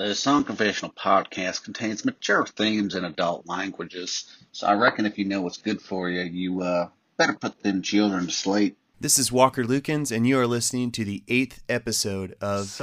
The 0.00 0.14
Song 0.14 0.44
Confessional 0.44 0.94
podcast 0.94 1.62
contains 1.62 2.06
mature 2.06 2.46
themes 2.46 2.94
and 2.94 3.04
adult 3.04 3.46
languages, 3.46 4.24
so 4.50 4.66
I 4.66 4.72
reckon 4.72 5.04
if 5.04 5.18
you 5.18 5.26
know 5.26 5.42
what's 5.42 5.58
good 5.58 5.82
for 5.82 6.08
you, 6.08 6.22
you 6.22 6.62
uh, 6.62 6.88
better 7.18 7.34
put 7.34 7.62
them 7.62 7.82
children 7.82 8.24
to 8.24 8.32
sleep. 8.32 8.78
This 8.98 9.18
is 9.18 9.30
Walker 9.30 9.62
Lukens, 9.62 10.10
and 10.10 10.26
you 10.26 10.38
are 10.38 10.46
listening 10.46 10.90
to 10.92 11.04
the 11.04 11.22
eighth 11.28 11.62
episode 11.68 12.34
of. 12.40 12.80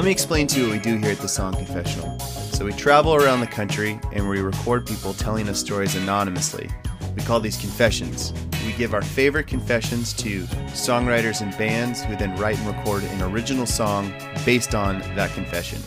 Let 0.00 0.06
me 0.06 0.12
explain 0.12 0.46
to 0.46 0.58
you 0.58 0.66
what 0.68 0.72
we 0.72 0.78
do 0.78 0.96
here 0.96 1.10
at 1.10 1.18
the 1.18 1.28
Song 1.28 1.54
Confessional. 1.54 2.18
So, 2.20 2.64
we 2.64 2.72
travel 2.72 3.14
around 3.14 3.40
the 3.40 3.46
country 3.46 4.00
and 4.14 4.26
we 4.26 4.40
record 4.40 4.86
people 4.86 5.12
telling 5.12 5.46
us 5.46 5.60
stories 5.60 5.94
anonymously. 5.94 6.70
We 7.14 7.22
call 7.22 7.38
these 7.38 7.58
confessions. 7.58 8.32
We 8.64 8.72
give 8.72 8.94
our 8.94 9.02
favorite 9.02 9.46
confessions 9.46 10.14
to 10.14 10.44
songwriters 10.72 11.42
and 11.42 11.54
bands 11.58 12.02
who 12.02 12.16
then 12.16 12.34
write 12.36 12.56
and 12.56 12.74
record 12.74 13.02
an 13.04 13.20
original 13.20 13.66
song 13.66 14.10
based 14.46 14.74
on 14.74 15.00
that 15.16 15.34
confession. 15.34 15.82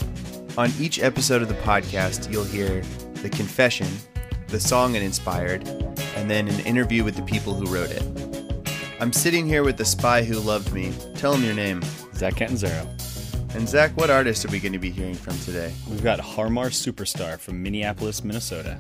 On 0.60 0.72
each 0.80 1.00
episode 1.02 1.42
of 1.42 1.48
the 1.48 1.56
podcast, 1.56 2.32
you'll 2.32 2.44
hear 2.44 2.84
the 3.24 3.32
confession, 3.32 3.88
the 4.46 4.60
song 4.60 4.94
it 4.94 5.02
inspired, 5.02 5.68
and 6.16 6.30
then 6.30 6.48
an 6.48 6.60
interview 6.68 7.04
with 7.04 7.16
the 7.16 7.24
people 7.24 7.56
who 7.56 7.66
wrote 7.66 7.90
it. 7.90 8.04
I'm 9.00 9.12
sitting 9.12 9.48
here 9.48 9.64
with 9.64 9.78
the 9.78 9.86
spy 9.86 10.22
who 10.22 10.38
loved 10.40 10.72
me. 10.72 10.94
Tell 11.16 11.34
him 11.34 11.44
your 11.44 11.56
name. 11.56 11.82
Zach 12.14 12.36
Catanzaro. 12.36 12.88
And 13.56 13.70
Zach, 13.70 13.96
what 13.96 14.10
artist 14.10 14.46
are 14.46 14.50
we 14.50 14.60
going 14.60 14.74
to 14.74 14.80
be 14.80 14.90
hearing 14.90 15.14
from 15.14 15.38
today? 15.40 15.74
We've 15.88 16.04
got 16.04 16.20
Har 16.20 16.50
Mar 16.50 16.68
Superstar 16.68 17.38
from 17.40 17.62
Minneapolis, 17.62 18.24
Minnesota. 18.24 18.80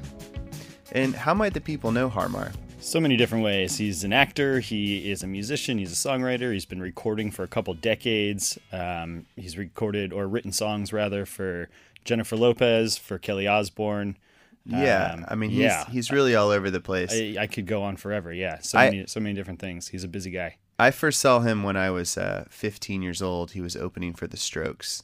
And 0.92 1.16
how 1.16 1.34
might 1.34 1.54
the 1.54 1.62
people 1.62 1.92
know 1.92 2.10
Har 2.10 2.28
Mar? 2.28 2.52
So 2.80 3.00
many 3.00 3.16
different 3.16 3.44
ways. 3.44 3.78
He's 3.78 4.04
an 4.04 4.12
actor, 4.12 4.60
he 4.60 5.10
is 5.10 5.24
a 5.24 5.28
musician, 5.28 5.78
he's 5.78 5.92
a 5.92 5.96
songwriter, 6.10 6.52
he's 6.52 6.66
been 6.66 6.82
recording 6.82 7.32
for 7.32 7.44
a 7.44 7.48
couple 7.48 7.74
decades. 7.76 8.58
Um, 8.72 9.26
he's 9.36 9.58
recorded 9.58 10.12
or 10.12 10.28
written 10.28 10.52
songs 10.52 10.92
rather 10.92 11.26
for 11.26 11.70
Jennifer 12.04 12.36
Lopez, 12.36 12.98
for 12.98 13.18
Kelly 13.18 13.48
Osbourne. 13.48 14.18
Yeah, 14.66 15.12
Um, 15.14 15.26
I 15.30 15.36
mean, 15.36 15.50
he's, 15.52 15.60
yeah. 15.60 15.86
he's 15.90 16.12
really 16.12 16.36
all 16.36 16.50
over 16.50 16.72
the 16.72 16.80
place. 16.82 17.12
I, 17.14 17.36
I 17.40 17.48
could 17.48 17.68
go 17.68 17.84
on 17.84 17.96
forever. 17.96 18.34
Yeah, 18.34 18.60
so 18.60 18.80
I- 18.80 18.90
many, 18.90 19.08
so 19.08 19.20
many 19.20 19.36
different 19.36 19.60
things. 19.60 19.88
He's 19.90 20.04
a 20.04 20.08
busy 20.08 20.32
guy. 20.32 20.58
I 20.80 20.92
first 20.92 21.20
saw 21.20 21.40
him 21.40 21.64
when 21.64 21.78
I 21.78 21.92
was 21.92 22.18
uh, 22.18 22.46
15 22.50 23.02
years 23.02 23.22
old. 23.22 23.52
He 23.52 23.62
was 23.62 23.76
opening 23.76 24.14
for 24.14 24.28
The 24.28 24.38
Strokes. 24.38 25.04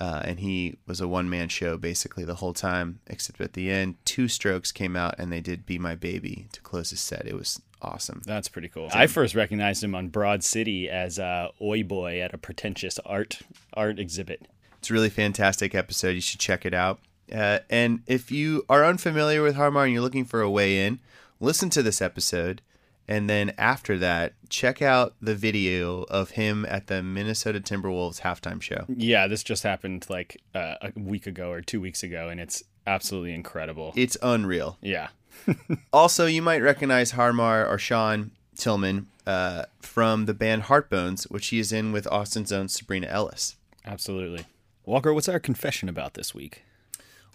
Uh, 0.00 0.22
and 0.24 0.40
he 0.40 0.76
was 0.86 1.00
a 1.00 1.06
one 1.06 1.30
man 1.30 1.48
show 1.48 1.76
basically 1.76 2.24
the 2.24 2.34
whole 2.36 2.52
time, 2.52 2.98
except 3.06 3.40
at 3.40 3.52
the 3.52 3.70
end, 3.70 3.94
two 4.04 4.26
strokes 4.26 4.72
came 4.72 4.96
out 4.96 5.14
and 5.18 5.30
they 5.30 5.40
did 5.40 5.64
Be 5.64 5.78
My 5.78 5.94
Baby 5.94 6.48
to 6.52 6.60
close 6.62 6.90
his 6.90 7.00
set. 7.00 7.26
It 7.26 7.34
was 7.34 7.62
awesome. 7.80 8.22
That's 8.26 8.48
pretty 8.48 8.68
cool. 8.68 8.88
I 8.92 9.06
first 9.06 9.36
recognized 9.36 9.84
him 9.84 9.94
on 9.94 10.08
Broad 10.08 10.42
City 10.42 10.88
as 10.88 11.18
uh, 11.18 11.48
Oi 11.62 11.84
Boy 11.84 12.20
at 12.20 12.34
a 12.34 12.38
pretentious 12.38 12.98
art 13.06 13.38
art 13.74 14.00
exhibit. 14.00 14.48
It's 14.78 14.90
a 14.90 14.94
really 14.94 15.10
fantastic 15.10 15.74
episode. 15.74 16.10
You 16.10 16.20
should 16.20 16.40
check 16.40 16.66
it 16.66 16.74
out. 16.74 16.98
Uh, 17.32 17.60
and 17.70 18.02
if 18.06 18.30
you 18.30 18.64
are 18.68 18.84
unfamiliar 18.84 19.42
with 19.42 19.54
Har 19.54 19.70
Mar 19.70 19.84
and 19.84 19.92
you're 19.92 20.02
looking 20.02 20.24
for 20.24 20.42
a 20.42 20.50
way 20.50 20.84
in, 20.84 20.98
listen 21.40 21.70
to 21.70 21.82
this 21.82 22.02
episode. 22.02 22.60
And 23.06 23.28
then 23.28 23.52
after 23.58 23.98
that, 23.98 24.32
check 24.48 24.80
out 24.80 25.14
the 25.20 25.34
video 25.34 26.02
of 26.04 26.30
him 26.30 26.64
at 26.68 26.86
the 26.86 27.02
Minnesota 27.02 27.60
Timberwolves 27.60 28.22
halftime 28.22 28.62
show. 28.62 28.86
Yeah, 28.88 29.26
this 29.26 29.42
just 29.42 29.62
happened 29.62 30.06
like 30.08 30.40
uh, 30.54 30.76
a 30.80 30.92
week 30.96 31.26
ago 31.26 31.50
or 31.50 31.60
two 31.60 31.80
weeks 31.80 32.02
ago, 32.02 32.28
and 32.28 32.40
it's 32.40 32.62
absolutely 32.86 33.34
incredible. 33.34 33.92
It's 33.96 34.16
unreal. 34.22 34.78
Yeah. 34.80 35.08
Also, 35.92 36.26
you 36.26 36.42
might 36.42 36.62
recognize 36.62 37.12
Har 37.12 37.32
Mar 37.32 37.66
or 37.66 37.76
Sean 37.78 38.30
Tillman 38.56 39.08
uh, 39.26 39.64
from 39.80 40.26
the 40.26 40.34
band 40.34 40.62
Heart 40.62 40.90
Bones, 40.90 41.24
which 41.24 41.48
he 41.48 41.58
is 41.58 41.72
in 41.72 41.92
with 41.92 42.06
Austin's 42.08 42.52
own 42.52 42.68
Sabrina 42.68 43.06
Ellis. 43.08 43.56
Absolutely. 43.84 44.44
Walker, 44.84 45.12
what's 45.12 45.28
our 45.28 45.40
confession 45.40 45.88
about 45.88 46.14
this 46.14 46.34
week? 46.34 46.62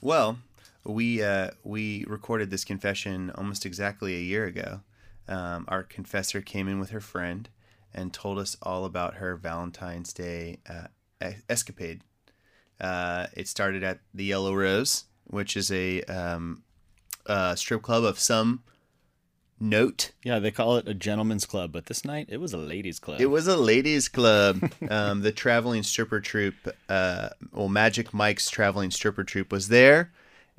Well, 0.01 0.39
we 0.83 1.21
uh, 1.23 1.51
we 1.63 2.05
recorded 2.07 2.51
this 2.51 2.63
confession 2.63 3.31
almost 3.35 3.65
exactly 3.65 4.15
a 4.15 4.21
year 4.21 4.45
ago. 4.45 4.81
Um, 5.29 5.65
our 5.67 5.83
confessor 5.83 6.41
came 6.41 6.67
in 6.67 6.79
with 6.79 6.89
her 6.89 6.99
friend 6.99 7.47
and 7.93 8.11
told 8.11 8.39
us 8.39 8.57
all 8.61 8.83
about 8.83 9.15
her 9.15 9.35
Valentine's 9.35 10.11
Day 10.11 10.57
uh, 10.67 10.87
escapade. 11.47 12.01
Uh, 12.81 13.27
it 13.35 13.47
started 13.47 13.83
at 13.83 13.99
the 14.13 14.25
Yellow 14.25 14.55
Rose, 14.55 15.05
which 15.25 15.55
is 15.55 15.71
a 15.71 16.01
um, 16.03 16.63
uh, 17.27 17.55
strip 17.55 17.83
club 17.83 18.03
of 18.03 18.19
some 18.19 18.63
note. 19.59 20.11
Yeah, 20.23 20.39
they 20.39 20.51
call 20.51 20.77
it 20.77 20.87
a 20.87 20.93
gentleman's 20.93 21.45
club, 21.45 21.71
but 21.71 21.87
this 21.87 22.03
night 22.03 22.27
it 22.29 22.37
was 22.37 22.53
a 22.53 22.57
ladies' 22.57 22.99
club. 22.99 23.21
It 23.21 23.27
was 23.27 23.47
a 23.47 23.57
ladies' 23.57 24.07
club. 24.07 24.71
um, 24.89 25.21
the 25.21 25.31
traveling 25.31 25.83
stripper 25.83 26.19
troupe, 26.21 26.75
uh, 26.87 27.29
well, 27.51 27.69
Magic 27.69 28.13
Mike's 28.13 28.49
traveling 28.49 28.91
stripper 28.91 29.23
troupe 29.23 29.51
was 29.51 29.67
there, 29.67 30.11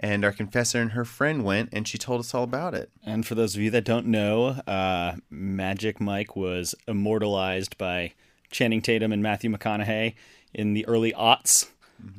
and 0.03 0.25
our 0.25 0.33
confessor 0.33 0.81
and 0.81 0.93
her 0.93 1.05
friend 1.05 1.45
went, 1.45 1.69
and 1.73 1.87
she 1.87 1.99
told 1.99 2.21
us 2.21 2.35
all 2.35 2.43
about 2.43 2.75
it. 2.75 2.91
and 3.05 3.27
for 3.27 3.35
those 3.35 3.55
of 3.55 3.61
you 3.61 3.71
that 3.71 3.85
don't 3.85 4.07
know, 4.07 4.47
uh, 4.67 5.17
Magic 5.29 6.01
Mike 6.01 6.35
was 6.35 6.75
immortalized 6.89 7.77
by 7.79 8.13
Channing 8.51 8.81
Tatum 8.81 9.13
and 9.13 9.23
Matthew 9.23 9.51
McConaughey 9.51 10.15
in 10.55 10.73
the 10.73 10.87
early 10.87 11.13
aughts. 11.13 11.69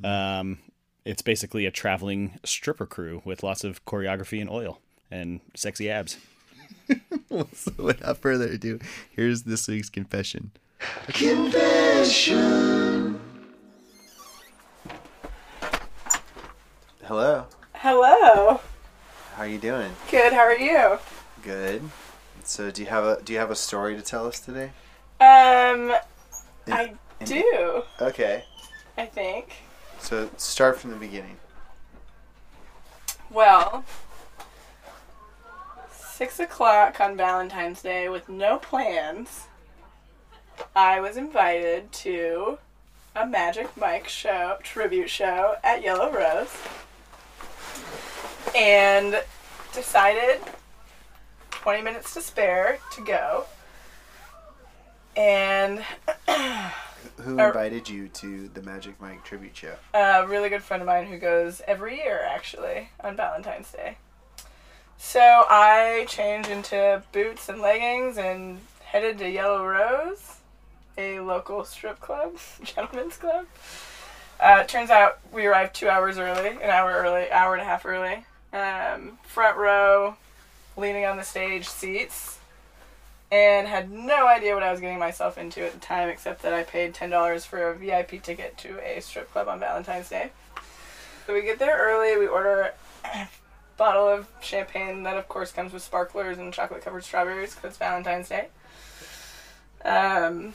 Um, 0.04 0.60
it's 1.06 1.24
basically 1.24 1.66
a 1.66 1.72
traveling 1.72 2.40
stripper 2.46 2.86
crew 2.86 3.24
with 3.26 3.42
lots 3.42 3.64
of 3.64 3.84
choreography 3.86 4.40
and 4.40 4.50
oil 4.50 4.80
and 5.10 5.40
sexy 5.56 5.90
abs. 5.90 6.18
so 7.54 7.72
without 7.78 8.20
further 8.20 8.48
ado, 8.48 8.80
here's 9.10 9.44
this 9.44 9.68
week's 9.68 9.90
confession. 9.90 10.52
Confession. 11.08 13.20
Hello. 17.04 17.46
Hello. 17.82 18.60
How 19.36 19.42
are 19.44 19.48
you 19.48 19.58
doing? 19.58 19.92
Good. 20.12 20.34
How 20.34 20.42
are 20.42 20.56
you? 20.56 21.00
Good. 21.42 21.82
So, 22.44 22.70
do 22.70 22.82
you 22.84 22.88
have 22.90 23.04
a 23.04 23.22
do 23.24 23.34
you 23.34 23.40
have 23.40 23.50
a 23.50 23.56
story 23.56 23.96
to 23.96 24.02
tell 24.04 24.28
us 24.28 24.40
today? 24.40 24.72
Um, 25.20 25.92
In- 26.68 26.74
I 26.74 26.94
in- 27.20 27.26
do. 27.26 27.84
Okay. 28.00 28.44
I 28.98 29.06
think. 29.08 29.54
So, 30.00 30.30
start 30.38 30.80
from 30.80 30.92
the 30.92 30.96
beginning. 30.98 31.38
Well, 33.32 33.84
six 35.92 36.40
o'clock 36.40 37.00
on 37.00 37.18
Valentine's 37.18 37.82
Day 37.82 38.10
with 38.10 38.30
no 38.30 38.58
plans. 38.58 39.48
I 40.76 41.00
was 41.00 41.18
invited 41.18 41.92
to 41.94 42.60
a 43.16 43.26
Magic 43.26 43.76
Mike 43.76 44.08
show, 44.08 44.58
tribute 44.62 45.10
show 45.10 45.56
at 45.64 45.82
Yellow 45.82 46.12
Rose, 46.12 46.56
and 48.56 49.22
decided 49.74 50.40
20 51.52 51.82
minutes 51.82 52.14
to 52.14 52.22
spare 52.22 52.80
to 52.94 53.04
go. 53.04 53.46
And 55.16 55.84
Who 57.18 57.40
invited 57.40 57.90
you 57.90 58.08
to 58.10 58.48
the 58.50 58.62
Magic 58.62 59.00
Mike 59.02 59.24
tribute 59.24 59.56
show? 59.56 59.76
a 59.94 60.26
really 60.28 60.50
good 60.50 60.64
friend 60.64 60.82
of 60.82 60.88
mine 60.88 61.08
who 61.08 61.18
goes 61.18 61.62
every 61.68 61.98
year 61.98 62.22
actually 62.28 62.90
on 63.04 63.16
Valentine's 63.16 63.72
Day. 63.72 63.98
So 64.98 65.20
I 65.20 66.06
changed 66.08 66.50
into 66.50 67.02
boots 67.12 67.50
and 67.50 67.60
leggings 67.60 68.18
and 68.18 68.60
headed 68.84 69.18
to 69.20 69.30
Yellow 69.30 69.66
Rose, 69.68 70.38
a 70.98 71.20
local 71.20 71.64
strip 71.66 72.00
club, 72.00 72.38
gentlemen's 72.64 73.18
club. 73.18 73.46
Uh, 74.40 74.64
turns 74.64 74.90
out 74.90 75.20
we 75.32 75.46
arrived 75.46 75.76
two 75.76 75.90
hours 75.90 76.18
early, 76.18 76.50
an 76.50 76.70
hour 76.70 76.92
early, 76.94 77.32
hour 77.32 77.54
and 77.54 77.62
a 77.62 77.66
half 77.66 77.86
early. 77.86 78.26
Um, 78.54 79.18
front 79.24 79.58
row, 79.58 80.16
leaning 80.76 81.06
on 81.06 81.18
the 81.18 81.24
stage 81.24 81.68
seats, 81.68 82.40
and 83.32 83.68
had 83.68 83.90
no 83.90 84.28
idea 84.28 84.54
what 84.54 84.64
I 84.64 84.72
was 84.72 84.82
getting 84.82 85.00
myself 85.00 85.38
into 85.38 85.66
at 85.66 85.74
the 85.74 85.80
time, 85.80 86.10
except 86.10 86.42
that 86.42 86.54
I 86.54 86.64
paid 86.64 86.94
ten 86.94 87.10
dollars 87.10 87.46
for 87.46 87.70
a 87.70 87.76
VIP 87.76 88.22
ticket 88.22 88.58
to 88.60 88.80
a 88.86 89.00
strip 89.02 89.32
club 89.32 89.48
on 89.48 89.60
Valentine's 89.60 90.10
Day. 90.10 90.32
So 91.26 91.34
we 91.34 91.44
get 91.44 91.60
there 91.60 91.78
early. 91.78 92.20
We 92.20 92.28
order 92.28 92.74
a 93.06 93.28
bottle 93.78 94.08
of 94.08 94.28
champagne 94.42 95.04
that, 95.04 95.18
of 95.18 95.30
course, 95.30 95.52
comes 95.52 95.72
with 95.72 95.82
sparklers 95.82 96.38
and 96.38 96.54
chocolate-covered 96.54 97.04
strawberries 97.04 97.56
because 97.56 97.70
it's 97.70 97.78
Valentine's 97.78 98.28
Day. 98.28 98.48
Um, 99.86 100.54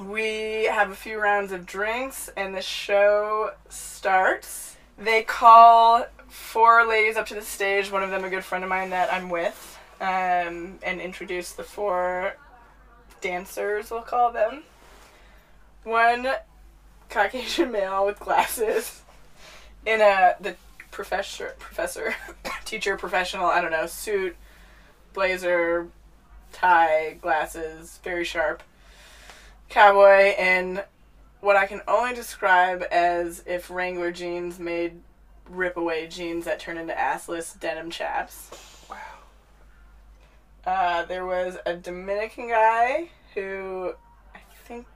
we 0.00 0.64
have 0.64 0.90
a 0.90 0.94
few 0.94 1.20
rounds 1.20 1.52
of 1.52 1.66
drinks, 1.66 2.30
and 2.36 2.54
the 2.54 2.62
show 2.62 3.52
starts. 3.68 4.75
They 4.98 5.22
call 5.22 6.06
four 6.28 6.86
ladies 6.86 7.16
up 7.16 7.26
to 7.26 7.34
the 7.34 7.42
stage. 7.42 7.90
One 7.90 8.02
of 8.02 8.10
them, 8.10 8.24
a 8.24 8.30
good 8.30 8.44
friend 8.44 8.64
of 8.64 8.70
mine 8.70 8.90
that 8.90 9.12
I'm 9.12 9.28
with, 9.28 9.78
um, 10.00 10.78
and 10.82 11.00
introduce 11.00 11.52
the 11.52 11.64
four 11.64 12.36
dancers. 13.20 13.90
We'll 13.90 14.02
call 14.02 14.32
them. 14.32 14.62
One 15.84 16.26
Caucasian 17.08 17.70
male 17.72 18.06
with 18.06 18.18
glasses 18.18 19.02
in 19.84 20.00
a 20.00 20.34
the 20.40 20.56
professor 20.90 21.54
professor 21.58 22.14
teacher 22.64 22.96
professional 22.96 23.46
I 23.46 23.60
don't 23.60 23.70
know 23.70 23.86
suit 23.86 24.34
blazer 25.12 25.88
tie 26.52 27.18
glasses 27.20 28.00
very 28.02 28.24
sharp 28.24 28.62
cowboy 29.68 30.34
in 30.38 30.80
what 31.46 31.54
I 31.54 31.66
can 31.66 31.80
only 31.86 32.12
describe 32.12 32.82
as 32.90 33.44
if 33.46 33.70
Wrangler 33.70 34.10
jeans 34.10 34.58
made 34.58 35.00
rip 35.48 35.76
away 35.76 36.08
jeans 36.08 36.44
that 36.44 36.58
turn 36.58 36.76
into 36.76 36.92
assless 36.92 37.56
denim 37.60 37.88
chaps. 37.88 38.50
Wow. 38.90 38.96
Uh, 40.66 41.04
there 41.04 41.24
was 41.24 41.56
a 41.64 41.76
Dominican 41.76 42.48
guy 42.48 43.10
who 43.32 43.94
I 44.34 44.40
think, 44.64 44.86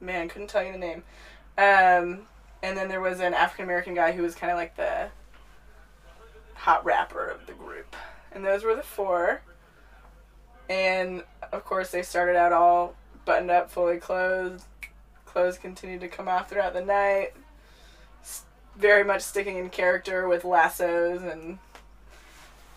man, 0.00 0.30
couldn't 0.30 0.48
tell 0.48 0.64
you 0.64 0.72
the 0.72 0.78
name. 0.78 1.02
Um, 1.58 2.22
and 2.62 2.74
then 2.74 2.88
there 2.88 3.02
was 3.02 3.20
an 3.20 3.34
African 3.34 3.66
American 3.66 3.92
guy 3.92 4.12
who 4.12 4.22
was 4.22 4.34
kind 4.34 4.50
of 4.50 4.56
like 4.56 4.76
the 4.76 5.08
hot 6.54 6.86
rapper 6.86 7.26
of 7.28 7.46
the 7.46 7.52
group. 7.52 7.96
And 8.32 8.42
those 8.42 8.64
were 8.64 8.74
the 8.74 8.82
four. 8.82 9.42
And 10.70 11.22
of 11.52 11.66
course, 11.66 11.90
they 11.90 12.02
started 12.02 12.34
out 12.34 12.54
all 12.54 12.94
buttoned 13.26 13.50
up, 13.50 13.70
fully 13.70 13.98
clothed. 13.98 14.64
Clothes 15.32 15.58
continued 15.58 16.00
to 16.02 16.08
come 16.08 16.28
off 16.28 16.50
throughout 16.50 16.74
the 16.74 16.84
night. 16.84 17.32
Very 18.76 19.04
much 19.04 19.22
sticking 19.22 19.56
in 19.56 19.70
character 19.70 20.28
with 20.28 20.44
lassos 20.44 21.22
and 21.22 21.58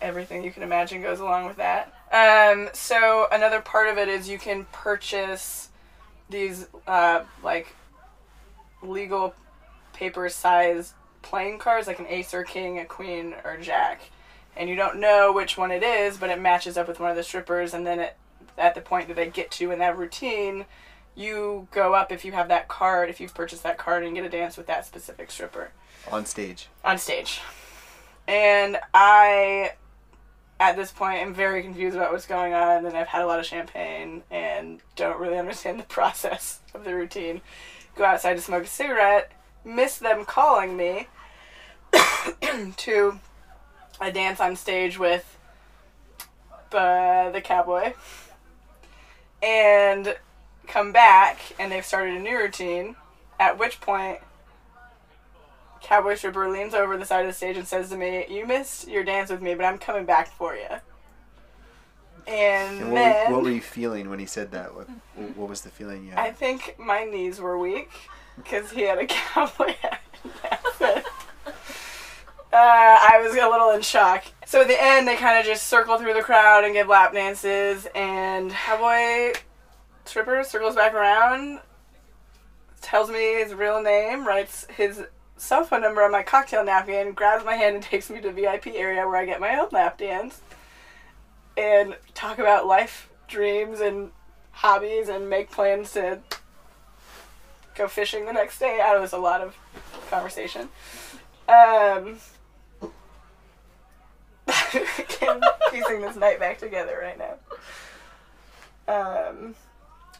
everything 0.00 0.44
you 0.44 0.50
can 0.50 0.62
imagine 0.62 1.02
goes 1.02 1.20
along 1.20 1.46
with 1.46 1.56
that. 1.56 1.92
Um, 2.12 2.68
so 2.72 3.26
another 3.32 3.60
part 3.60 3.88
of 3.88 3.98
it 3.98 4.08
is 4.08 4.28
you 4.28 4.38
can 4.38 4.66
purchase 4.72 5.70
these 6.30 6.66
uh, 6.86 7.24
like 7.42 7.74
legal 8.82 9.34
paper 9.92 10.28
sized 10.28 10.92
playing 11.22 11.58
cards, 11.58 11.86
like 11.86 11.98
an 11.98 12.06
ace 12.08 12.32
or 12.32 12.44
king, 12.44 12.78
a 12.78 12.84
queen, 12.84 13.34
or 13.44 13.56
jack, 13.56 14.00
and 14.56 14.68
you 14.68 14.76
don't 14.76 15.00
know 15.00 15.32
which 15.32 15.58
one 15.58 15.70
it 15.70 15.82
is, 15.82 16.16
but 16.16 16.30
it 16.30 16.40
matches 16.40 16.76
up 16.76 16.86
with 16.86 17.00
one 17.00 17.10
of 17.10 17.16
the 17.16 17.22
strippers, 17.22 17.74
and 17.74 17.86
then 17.86 17.98
it, 17.98 18.16
at 18.56 18.74
the 18.74 18.80
point 18.80 19.08
that 19.08 19.16
they 19.16 19.28
get 19.28 19.50
to 19.50 19.70
in 19.70 19.78
that 19.80 19.98
routine, 19.98 20.66
you 21.16 21.66
go 21.72 21.94
up 21.94 22.12
if 22.12 22.24
you 22.24 22.32
have 22.32 22.48
that 22.48 22.68
card, 22.68 23.08
if 23.10 23.20
you've 23.20 23.34
purchased 23.34 23.62
that 23.64 23.78
card, 23.78 24.04
and 24.04 24.14
get 24.14 24.24
a 24.24 24.28
dance 24.28 24.56
with 24.56 24.66
that 24.66 24.84
specific 24.86 25.30
stripper 25.30 25.70
On 26.12 26.24
stage. 26.26 26.68
on 26.84 26.98
stage. 26.98 27.40
And 28.28 28.78
I, 28.92 29.72
at 30.60 30.76
this 30.76 30.92
point, 30.92 31.20
am 31.22 31.32
very 31.32 31.62
confused 31.62 31.96
about 31.96 32.12
what's 32.12 32.26
going 32.26 32.52
on, 32.54 32.84
and 32.84 32.96
I've 32.96 33.06
had 33.08 33.22
a 33.22 33.26
lot 33.26 33.38
of 33.40 33.46
champagne 33.46 34.22
and 34.30 34.80
don't 34.94 35.18
really 35.18 35.38
understand 35.38 35.78
the 35.80 35.84
process 35.84 36.60
of 36.74 36.84
the 36.84 36.94
routine. 36.94 37.40
Go 37.96 38.04
outside 38.04 38.34
to 38.34 38.42
smoke 38.42 38.64
a 38.64 38.68
cigarette, 38.68 39.32
miss 39.64 39.96
them 39.98 40.24
calling 40.26 40.76
me 40.76 41.08
to 42.76 43.18
a 44.00 44.12
dance 44.12 44.38
on 44.38 44.54
stage 44.54 44.98
with 44.98 45.38
uh, 46.72 47.30
the 47.30 47.40
cowboy, 47.40 47.94
and 49.42 50.16
come 50.66 50.92
back, 50.92 51.38
and 51.58 51.70
they've 51.70 51.84
started 51.84 52.16
a 52.16 52.20
new 52.20 52.36
routine. 52.38 52.96
At 53.38 53.58
which 53.58 53.80
point, 53.80 54.20
Cowboy 55.82 56.14
stripper 56.16 56.48
leans 56.48 56.74
over 56.74 56.96
the 56.96 57.04
side 57.04 57.20
of 57.20 57.26
the 57.28 57.32
stage 57.32 57.56
and 57.56 57.66
says 57.66 57.90
to 57.90 57.96
me, 57.96 58.26
"You 58.28 58.46
missed 58.46 58.88
your 58.88 59.04
dance 59.04 59.30
with 59.30 59.40
me, 59.40 59.54
but 59.54 59.64
I'm 59.64 59.78
coming 59.78 60.04
back 60.04 60.28
for 60.32 60.54
you." 60.56 60.66
And, 62.26 62.80
And 62.80 62.92
what, 62.92 62.98
then 62.98 63.30
were, 63.30 63.36
what 63.36 63.44
were 63.44 63.50
you 63.52 63.60
feeling 63.60 64.10
when 64.10 64.18
he 64.18 64.26
said 64.26 64.50
that? 64.50 64.74
What, 64.74 64.88
what 65.36 65.48
was 65.48 65.60
the 65.60 65.70
feeling 65.70 66.06
you 66.06 66.12
I 66.16 66.32
think 66.32 66.74
my 66.78 67.04
knees 67.04 67.38
were 67.40 67.56
weak 67.56 67.90
because 68.36 68.72
he 68.72 68.82
had 68.82 68.98
a 68.98 69.06
cowboy 69.06 69.74
hat. 69.80 70.00
uh, 70.80 71.02
I 72.52 73.20
was 73.22 73.32
a 73.32 73.48
little 73.48 73.70
in 73.70 73.82
shock. 73.82 74.24
So 74.44 74.62
at 74.62 74.68
the 74.68 74.82
end, 74.82 75.06
they 75.06 75.14
kind 75.16 75.38
of 75.38 75.44
just 75.44 75.68
circle 75.68 75.98
through 75.98 76.14
the 76.14 76.22
crowd 76.22 76.64
and 76.64 76.72
give 76.74 76.88
lap 76.88 77.12
dances, 77.12 77.86
and 77.94 78.50
cowboy 78.50 79.38
stripper 80.08 80.42
circles 80.44 80.74
back 80.74 80.94
around, 80.94 81.60
tells 82.80 83.10
me 83.10 83.34
his 83.34 83.54
real 83.54 83.82
name, 83.82 84.26
writes 84.26 84.66
his 84.76 85.04
cell 85.36 85.64
phone 85.64 85.82
number 85.82 86.02
on 86.02 86.12
my 86.12 86.22
cocktail 86.22 86.64
napkin, 86.64 87.12
grabs 87.12 87.44
my 87.44 87.54
hand 87.54 87.76
and 87.76 87.84
takes 87.84 88.10
me 88.10 88.20
to 88.20 88.28
the 88.28 88.34
VIP 88.34 88.68
area 88.68 89.06
where 89.06 89.16
I 89.16 89.26
get 89.26 89.40
my 89.40 89.58
own 89.58 89.68
lap 89.72 89.98
dance, 89.98 90.40
and 91.56 91.96
talk 92.14 92.38
about 92.38 92.66
life 92.66 93.08
dreams 93.28 93.80
and 93.80 94.10
hobbies 94.52 95.08
and 95.08 95.28
make 95.28 95.50
plans 95.50 95.92
to 95.92 96.18
go 97.74 97.88
fishing 97.88 98.26
the 98.26 98.32
next 98.32 98.58
day. 98.58 98.80
I 98.82 98.98
was 98.98 99.12
a 99.12 99.18
lot 99.18 99.40
of 99.40 99.56
conversation. 100.10 100.68
Um, 101.48 102.18
I'm 105.22 105.40
piecing 105.70 106.00
this 106.00 106.16
night 106.16 106.38
back 106.38 106.58
together 106.58 106.98
right 107.02 107.18
now. 107.18 107.34
Um, 108.88 109.54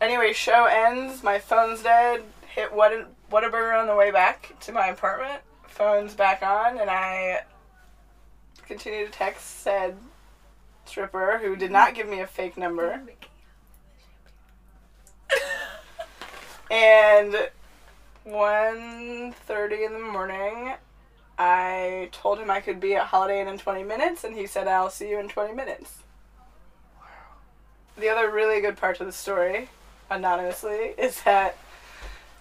anyway, 0.00 0.32
show 0.32 0.66
ends. 0.66 1.22
My 1.22 1.38
phone's 1.38 1.82
dead. 1.82 2.22
Hit 2.54 2.72
What 2.72 2.92
Whataburger 3.30 3.78
on 3.80 3.86
the 3.86 3.94
way 3.94 4.10
back 4.10 4.54
to 4.60 4.72
my 4.72 4.86
apartment. 4.86 5.42
Phone's 5.66 6.14
back 6.14 6.42
on, 6.42 6.78
and 6.78 6.88
I 6.88 7.42
continue 8.66 9.04
to 9.04 9.12
text 9.12 9.60
said 9.60 9.96
stripper 10.86 11.38
who 11.42 11.54
did 11.56 11.70
not 11.70 11.94
give 11.94 12.08
me 12.08 12.20
a 12.20 12.26
fake 12.26 12.56
number. 12.56 13.02
And 16.70 17.50
1.30 18.26 19.86
in 19.86 19.92
the 19.92 19.98
morning, 20.00 20.74
I 21.38 22.08
told 22.10 22.40
him 22.40 22.50
I 22.50 22.60
could 22.60 22.80
be 22.80 22.96
at 22.96 23.06
Holiday 23.06 23.40
Inn 23.40 23.46
in 23.46 23.58
20 23.58 23.84
minutes, 23.84 24.24
and 24.24 24.34
he 24.34 24.46
said, 24.46 24.66
I'll 24.66 24.90
see 24.90 25.10
you 25.10 25.20
in 25.20 25.28
20 25.28 25.54
minutes. 25.54 26.02
The 27.96 28.08
other 28.08 28.30
really 28.30 28.60
good 28.60 28.76
part 28.76 28.98
to 28.98 29.04
the 29.04 29.12
story, 29.12 29.68
anonymously, 30.10 30.94
is 30.98 31.22
that 31.22 31.56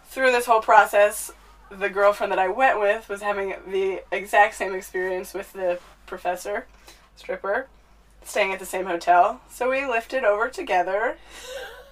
through 0.07 0.31
this 0.31 0.45
whole 0.45 0.61
process, 0.61 1.31
the 1.69 1.89
girlfriend 1.89 2.31
that 2.31 2.39
I 2.39 2.47
went 2.47 2.79
with 2.79 3.09
was 3.09 3.21
having 3.21 3.55
the 3.67 4.03
exact 4.11 4.55
same 4.55 4.73
experience 4.75 5.33
with 5.33 5.53
the 5.53 5.79
professor, 6.05 6.67
stripper, 7.15 7.67
staying 8.23 8.53
at 8.53 8.59
the 8.59 8.65
same 8.65 8.85
hotel. 8.85 9.41
So 9.49 9.69
we 9.69 9.85
lifted 9.85 10.23
over 10.23 10.49
together. 10.49 11.17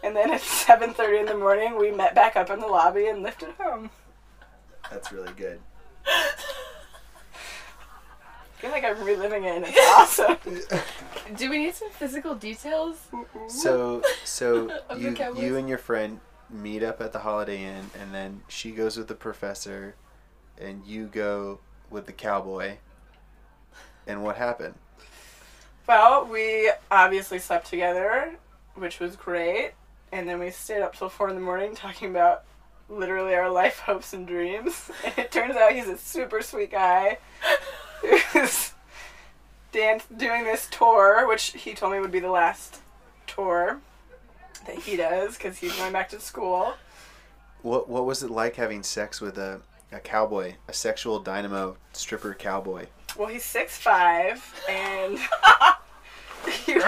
And 0.04 0.16
then 0.16 0.32
at 0.32 0.42
7:30 0.42 1.22
in 1.22 1.26
the 1.26 1.36
morning, 1.36 1.78
we 1.78 1.92
met 1.92 2.16
back 2.16 2.36
up 2.36 2.50
in 2.50 2.60
the 2.60 2.68
lobby 2.68 3.08
and 3.08 3.24
lifted 3.24 3.50
home. 3.60 3.90
That's 4.92 5.12
really 5.12 5.34
good. 5.34 5.60
I 8.64 8.68
feel 8.68 8.72
like 8.72 8.86
I'm 8.86 9.04
reliving 9.04 9.44
it, 9.44 9.58
and 9.58 9.66
it's 9.68 9.78
awesome. 9.78 10.38
Do 11.36 11.50
we 11.50 11.58
need 11.58 11.76
some 11.76 11.90
physical 11.90 12.34
details? 12.34 13.10
So, 13.50 14.02
so 14.24 14.70
Of 14.90 15.02
the 15.02 15.10
you 15.10 15.16
Cowboys? 15.16 15.44
you 15.44 15.58
and 15.58 15.68
your 15.68 15.78
friend 15.78 16.22
meet 16.50 16.82
up 16.82 17.02
at 17.02 17.12
the 17.12 17.20
Holiday 17.20 17.62
Inn, 17.62 17.90
and 18.00 18.14
then 18.14 18.42
she 18.48 18.72
goes 18.72 18.96
with 18.96 19.10
the 19.10 19.16
professor, 19.16 19.96
and 20.58 20.82
you 20.86 21.08
go 21.08 21.60
with 21.90 22.06
the 22.06 22.14
cowboy. 22.14 22.78
And 24.08 24.24
what 24.24 24.38
happened? 24.38 24.76
Well, 25.86 26.26
we 26.26 26.72
obviously 26.90 27.40
slept 27.40 27.68
together, 27.68 28.36
which 28.76 29.02
was 29.02 29.18
great, 29.18 29.74
and 30.14 30.26
then 30.26 30.40
we 30.40 30.52
stayed 30.52 30.82
up 30.82 30.96
till 30.96 31.10
four 31.10 31.28
in 31.28 31.36
the 31.36 31.42
morning 31.42 31.76
talking 31.76 32.10
about 32.10 32.46
literally 32.88 33.36
our 33.36 33.50
life 33.50 33.80
hopes 33.80 34.14
and 34.14 34.26
dreams. 34.26 34.90
And 35.04 35.18
it 35.18 35.32
turns 35.34 35.58
out 35.58 35.74
he's 35.74 35.90
a 35.90 35.98
super 35.98 36.42
sweet 36.42 36.72
guy 36.72 37.18
who's 38.32 38.74
dance 39.72 40.06
doing 40.16 40.44
this 40.44 40.68
tour, 40.70 41.28
which 41.28 41.54
he 41.54 41.74
told 41.74 41.94
me 41.94 42.00
would 42.00 42.12
be 42.12 42.20
the 42.20 42.32
last 42.32 42.80
tour 43.28 43.80
that 44.66 44.76
he 44.76 44.96
does 44.96 45.38
because 45.38 45.58
he's 45.58 45.76
going 45.76 45.94
back 45.94 46.10
to 46.10 46.20
school. 46.20 46.74
What 47.62 47.90
what 47.90 48.06
was 48.06 48.24
it 48.24 48.30
like 48.30 48.56
having 48.56 48.84
sex 48.84 49.22
with 49.22 49.38
a 49.38 49.62
a 49.92 50.00
cowboy, 50.00 50.56
a 50.68 50.74
sexual 50.74 51.20
dynamo 51.20 51.78
stripper 51.94 52.34
cowboy? 52.34 52.88
Well, 53.18 53.28
he's 53.28 53.46
six 53.46 53.78
five 53.78 54.54
and 54.70 55.18
he 56.66 56.80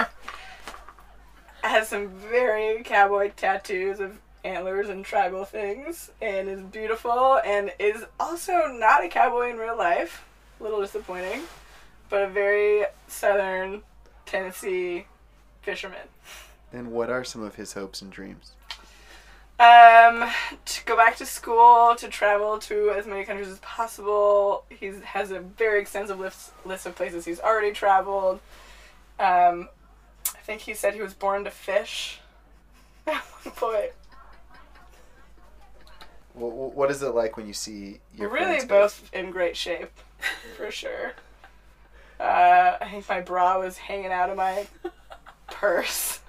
has 1.62 1.88
some 1.88 2.08
very 2.08 2.82
cowboy 2.82 3.32
tattoos 3.36 4.00
of 4.00 4.18
antlers 4.44 4.88
and 4.88 5.04
tribal 5.04 5.44
things, 5.44 6.10
and 6.22 6.48
is 6.48 6.60
beautiful, 6.60 7.40
and 7.44 7.72
is 7.78 8.04
also 8.20 8.68
not 8.68 9.04
a 9.04 9.08
cowboy 9.08 9.50
in 9.50 9.56
real 9.56 9.76
life. 9.76 10.24
A 10.58 10.62
little 10.62 10.80
disappointing, 10.80 11.42
but 12.08 12.22
a 12.22 12.28
very 12.28 12.84
southern 13.08 13.82
Tennessee 14.24 15.06
fisherman. 15.62 16.08
And 16.72 16.92
what 16.92 17.10
are 17.10 17.24
some 17.24 17.42
of 17.42 17.54
his 17.56 17.72
hopes 17.74 18.00
and 18.02 18.10
dreams? 18.10 18.52
Um, 19.58 20.28
to 20.66 20.84
go 20.84 20.96
back 20.96 21.16
to 21.16 21.26
school, 21.26 21.94
to 21.96 22.08
travel 22.08 22.58
to 22.58 22.90
as 22.90 23.06
many 23.06 23.24
countries 23.24 23.48
as 23.48 23.58
possible. 23.60 24.64
He 24.68 24.92
has 25.04 25.30
a 25.30 25.40
very 25.40 25.80
extensive 25.80 26.18
list, 26.18 26.52
list 26.66 26.84
of 26.86 26.94
places 26.94 27.24
he's 27.24 27.40
already 27.40 27.72
traveled. 27.72 28.40
Um, 29.18 29.68
I 30.34 30.38
think 30.40 30.60
he 30.62 30.74
said 30.74 30.92
he 30.94 31.00
was 31.00 31.14
born 31.14 31.44
to 31.44 31.50
fish 31.50 32.20
at 33.06 33.14
one 33.14 33.54
point. 33.54 33.92
Wh- 36.34 36.38
wh- 36.52 36.76
What 36.76 36.90
is 36.90 37.02
it 37.02 37.14
like 37.14 37.36
when 37.38 37.46
you 37.46 37.54
see 37.54 38.00
your 38.14 38.28
really 38.28 38.64
both 38.66 39.08
in 39.14 39.30
great 39.30 39.56
shape, 39.56 39.90
for 40.56 40.70
sure. 40.70 41.12
Uh, 42.18 42.76
I 42.80 42.88
think 42.90 43.08
my 43.08 43.20
bra 43.20 43.58
was 43.58 43.76
hanging 43.76 44.12
out 44.12 44.30
of 44.30 44.36
my 44.36 44.66
purse. 45.48 46.20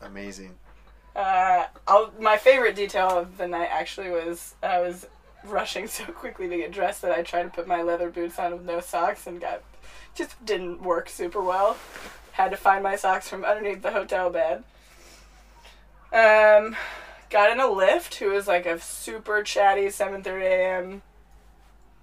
Amazing. 0.00 0.54
Uh, 1.14 1.66
I'll, 1.86 2.12
my 2.18 2.36
favorite 2.36 2.76
detail 2.76 3.08
of 3.08 3.36
the 3.36 3.48
night 3.48 3.68
actually 3.72 4.10
was 4.10 4.54
I 4.62 4.80
was 4.80 5.06
rushing 5.44 5.86
so 5.86 6.04
quickly 6.04 6.48
to 6.48 6.56
get 6.56 6.72
dressed 6.72 7.02
that 7.02 7.12
I 7.12 7.22
tried 7.22 7.44
to 7.44 7.50
put 7.50 7.66
my 7.66 7.82
leather 7.82 8.10
boots 8.10 8.38
on 8.38 8.52
with 8.52 8.62
no 8.62 8.80
socks 8.80 9.26
and 9.26 9.40
got 9.40 9.62
just 10.14 10.44
didn't 10.44 10.82
work 10.82 11.08
super 11.08 11.42
well. 11.42 11.76
Had 12.32 12.50
to 12.50 12.56
find 12.56 12.82
my 12.82 12.96
socks 12.96 13.28
from 13.28 13.44
underneath 13.44 13.82
the 13.82 13.92
hotel 13.92 14.30
bed. 14.30 14.64
Um, 16.12 16.76
got 17.30 17.50
in 17.50 17.60
a 17.60 17.64
Lyft. 17.64 18.14
Who 18.16 18.30
was 18.30 18.46
like 18.46 18.66
a 18.66 18.80
super 18.80 19.42
chatty 19.42 19.86
7:30 19.86 20.42
a.m. 20.42 21.02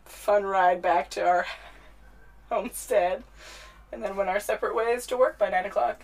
fun 0.06 0.44
ride 0.44 0.82
back 0.82 1.10
to 1.12 1.26
our 1.26 1.46
homestead, 2.50 3.24
and 3.92 4.04
then 4.04 4.16
went 4.16 4.30
our 4.30 4.40
separate 4.40 4.76
ways 4.76 5.06
to 5.08 5.18
work 5.18 5.38
by 5.38 5.50
nine 5.50 5.66
o'clock 5.66 6.04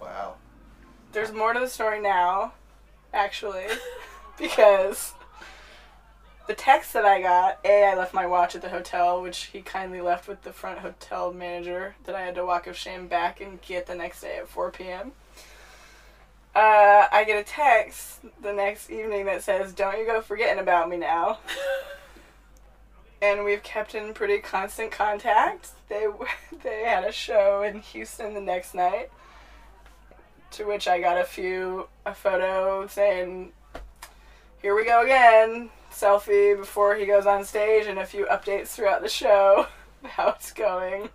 Wow. 0.00 0.36
there's 1.12 1.32
more 1.32 1.52
to 1.52 1.60
the 1.60 1.68
story 1.68 2.00
now, 2.00 2.52
actually, 3.12 3.66
because 4.38 5.12
the 6.46 6.54
text 6.54 6.92
that 6.94 7.04
I 7.04 7.20
got, 7.20 7.58
A, 7.64 7.84
I 7.84 7.94
left 7.94 8.14
my 8.14 8.26
watch 8.26 8.54
at 8.54 8.62
the 8.62 8.70
hotel, 8.70 9.20
which 9.20 9.44
he 9.52 9.60
kindly 9.60 10.00
left 10.00 10.26
with 10.26 10.42
the 10.42 10.52
front 10.52 10.78
hotel 10.80 11.32
manager 11.32 11.96
that 12.04 12.14
I 12.14 12.22
had 12.22 12.34
to 12.36 12.46
walk 12.46 12.66
of 12.66 12.76
shame 12.76 13.08
back 13.08 13.40
and 13.40 13.60
get 13.62 13.86
the 13.86 13.94
next 13.94 14.22
day 14.22 14.38
at 14.38 14.48
4 14.48 14.70
p.m. 14.70 15.12
Uh, 16.54 17.06
I 17.12 17.24
get 17.26 17.38
a 17.38 17.44
text 17.44 18.20
the 18.42 18.52
next 18.52 18.90
evening 18.90 19.26
that 19.26 19.42
says, 19.44 19.72
Don't 19.72 19.98
you 19.98 20.06
go 20.06 20.20
forgetting 20.20 20.60
about 20.60 20.88
me 20.88 20.96
now. 20.96 21.38
and 23.22 23.44
we've 23.44 23.62
kept 23.62 23.94
in 23.94 24.14
pretty 24.14 24.38
constant 24.38 24.90
contact. 24.90 25.70
They, 25.88 26.06
they 26.62 26.84
had 26.84 27.04
a 27.04 27.12
show 27.12 27.62
in 27.62 27.80
Houston 27.80 28.34
the 28.34 28.40
next 28.40 28.74
night 28.74 29.10
to 30.52 30.64
which 30.64 30.88
I 30.88 31.00
got 31.00 31.18
a 31.18 31.24
few 31.24 31.88
a 32.04 32.14
photo 32.14 32.86
saying, 32.86 33.52
"Here 34.62 34.74
we 34.74 34.84
go 34.84 35.02
again." 35.02 35.70
Selfie 35.90 36.56
before 36.56 36.94
he 36.94 37.04
goes 37.04 37.26
on 37.26 37.44
stage, 37.44 37.86
and 37.86 37.98
a 37.98 38.06
few 38.06 38.26
updates 38.26 38.68
throughout 38.68 39.02
the 39.02 39.08
show, 39.08 39.66
how 40.04 40.30
it's 40.30 40.52
going. 40.52 41.08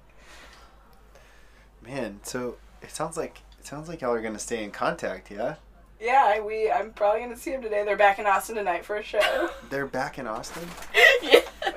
Man, 1.81 2.19
so 2.23 2.57
it 2.81 2.91
sounds 2.91 3.17
like 3.17 3.41
it 3.59 3.65
sounds 3.65 3.87
like 3.87 4.01
y'all 4.01 4.11
are 4.11 4.21
gonna 4.21 4.39
stay 4.39 4.63
in 4.63 4.71
contact, 4.71 5.31
yeah? 5.31 5.55
Yeah, 5.99 6.41
we. 6.41 6.69
I'm 6.69 6.91
probably 6.91 7.21
gonna 7.21 7.37
see 7.37 7.51
him 7.51 7.61
today. 7.61 7.83
They're 7.85 7.97
back 7.97 8.19
in 8.19 8.25
Austin 8.25 8.55
tonight 8.55 8.85
for 8.85 8.97
a 8.97 9.03
show. 9.03 9.49
They're 9.69 9.87
back 9.87 10.17
in 10.19 10.27
Austin. 10.27 10.67
yeah. 11.23 11.39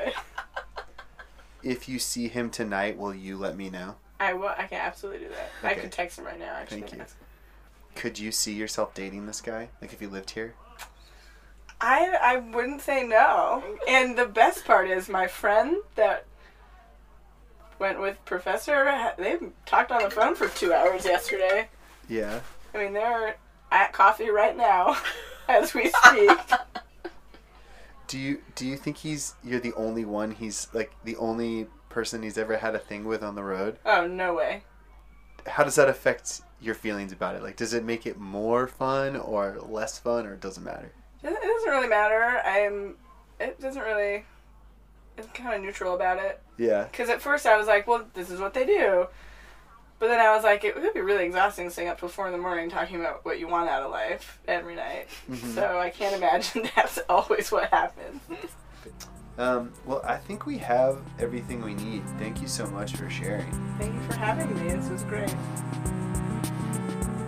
If 1.62 1.88
you 1.88 1.98
see 1.98 2.28
him 2.28 2.50
tonight, 2.50 2.96
will 2.96 3.14
you 3.14 3.36
let 3.36 3.56
me 3.56 3.68
know? 3.68 3.96
I 4.20 4.32
will. 4.32 4.48
I 4.56 4.64
can 4.68 4.80
absolutely 4.80 5.26
do 5.26 5.30
that. 5.34 5.50
I 5.62 5.72
Okay. 5.72 5.80
could 5.82 5.92
text 5.92 6.18
him 6.18 6.24
right 6.24 6.38
now. 6.38 6.54
Actually. 6.54 6.82
Thank 6.82 6.92
you. 6.94 7.04
Could 7.96 8.18
you 8.18 8.30
see 8.30 8.52
yourself 8.52 8.94
dating 8.94 9.26
this 9.26 9.40
guy? 9.40 9.68
Like 9.80 9.92
if 9.92 10.00
you 10.00 10.08
lived 10.08 10.30
here? 10.30 10.54
I 11.80 12.16
I 12.22 12.36
wouldn't 12.36 12.80
say 12.82 13.04
no. 13.04 13.62
And 13.88 14.16
the 14.16 14.26
best 14.26 14.64
part 14.64 14.88
is 14.88 15.08
my 15.08 15.26
friend 15.26 15.78
that 15.96 16.26
went 17.80 18.00
with 18.00 18.24
Professor. 18.24 19.12
They 19.18 19.38
talked 19.66 19.90
on 19.90 20.02
the 20.02 20.10
phone 20.10 20.34
for 20.36 20.48
two 20.48 20.72
hours 20.72 21.04
yesterday. 21.04 21.68
Yeah. 22.08 22.40
I 22.74 22.78
mean, 22.78 22.92
they're 22.92 23.36
at 23.72 23.92
coffee 23.92 24.30
right 24.30 24.56
now 24.56 24.96
as 25.48 25.74
we 25.74 25.90
speak. 25.90 26.30
Do 28.08 28.18
you 28.18 28.40
do 28.54 28.66
you 28.66 28.76
think 28.76 28.96
he's 28.98 29.34
you're 29.44 29.60
the 29.60 29.74
only 29.74 30.04
one 30.04 30.32
he's 30.32 30.68
like 30.72 30.92
the 31.04 31.16
only 31.16 31.66
person 31.88 32.22
he's 32.22 32.36
ever 32.38 32.56
had 32.58 32.74
a 32.74 32.78
thing 32.78 33.04
with 33.04 33.22
on 33.22 33.34
the 33.34 33.44
road? 33.44 33.78
oh, 33.86 34.06
no 34.06 34.34
way. 34.34 34.64
How 35.46 35.62
does 35.64 35.76
that 35.76 35.88
affect 35.88 36.40
your 36.60 36.74
feelings 36.74 37.12
about 37.12 37.36
it? 37.36 37.42
Like 37.42 37.56
does 37.56 37.72
it 37.72 37.84
make 37.84 38.06
it 38.06 38.18
more 38.18 38.66
fun 38.66 39.14
or 39.14 39.58
less 39.60 39.98
fun 39.98 40.26
or 40.26 40.34
it 40.34 40.40
doesn't 40.40 40.64
matter? 40.64 40.92
It 41.22 41.28
doesn't 41.30 41.70
really 41.70 41.88
matter. 41.88 42.40
I'm. 42.44 42.94
It 43.40 43.60
doesn't 43.60 43.82
really. 43.82 44.24
It's 45.16 45.28
kind 45.34 45.54
of 45.54 45.62
neutral 45.62 45.94
about 45.94 46.18
it. 46.18 46.40
Yeah. 46.56 46.84
Because 46.84 47.08
at 47.08 47.20
first 47.20 47.44
I 47.44 47.56
was 47.56 47.66
like, 47.66 47.86
well, 47.88 48.06
this 48.14 48.30
is 48.30 48.40
what 48.40 48.54
they 48.54 48.64
do. 48.64 49.08
But 49.98 50.08
then 50.08 50.20
I 50.20 50.34
was 50.34 50.44
like, 50.44 50.62
it 50.64 50.76
would 50.76 50.94
be 50.94 51.00
really 51.00 51.24
exhausting 51.24 51.70
staying 51.70 51.88
up 51.88 51.98
till 51.98 52.08
four 52.08 52.26
in 52.26 52.32
the 52.32 52.38
morning 52.38 52.70
talking 52.70 53.00
about 53.00 53.24
what 53.24 53.40
you 53.40 53.48
want 53.48 53.68
out 53.68 53.82
of 53.82 53.90
life 53.90 54.38
every 54.46 54.76
night. 54.76 55.08
So 55.54 55.78
I 55.78 55.90
can't 55.90 56.14
imagine 56.14 56.68
that's 56.76 56.98
always 57.08 57.50
what 57.50 57.70
happens. 57.70 58.20
Um, 59.38 59.72
well, 59.86 60.00
I 60.04 60.16
think 60.16 60.46
we 60.46 60.58
have 60.58 60.98
everything 61.18 61.62
we 61.62 61.74
need. 61.74 62.04
Thank 62.18 62.40
you 62.40 62.48
so 62.48 62.66
much 62.66 62.96
for 62.96 63.08
sharing. 63.10 63.50
Thank 63.78 63.94
you 63.94 64.00
for 64.02 64.14
having 64.16 64.52
me. 64.64 64.72
This 64.72 64.88
was 64.88 65.02
great. 65.04 65.32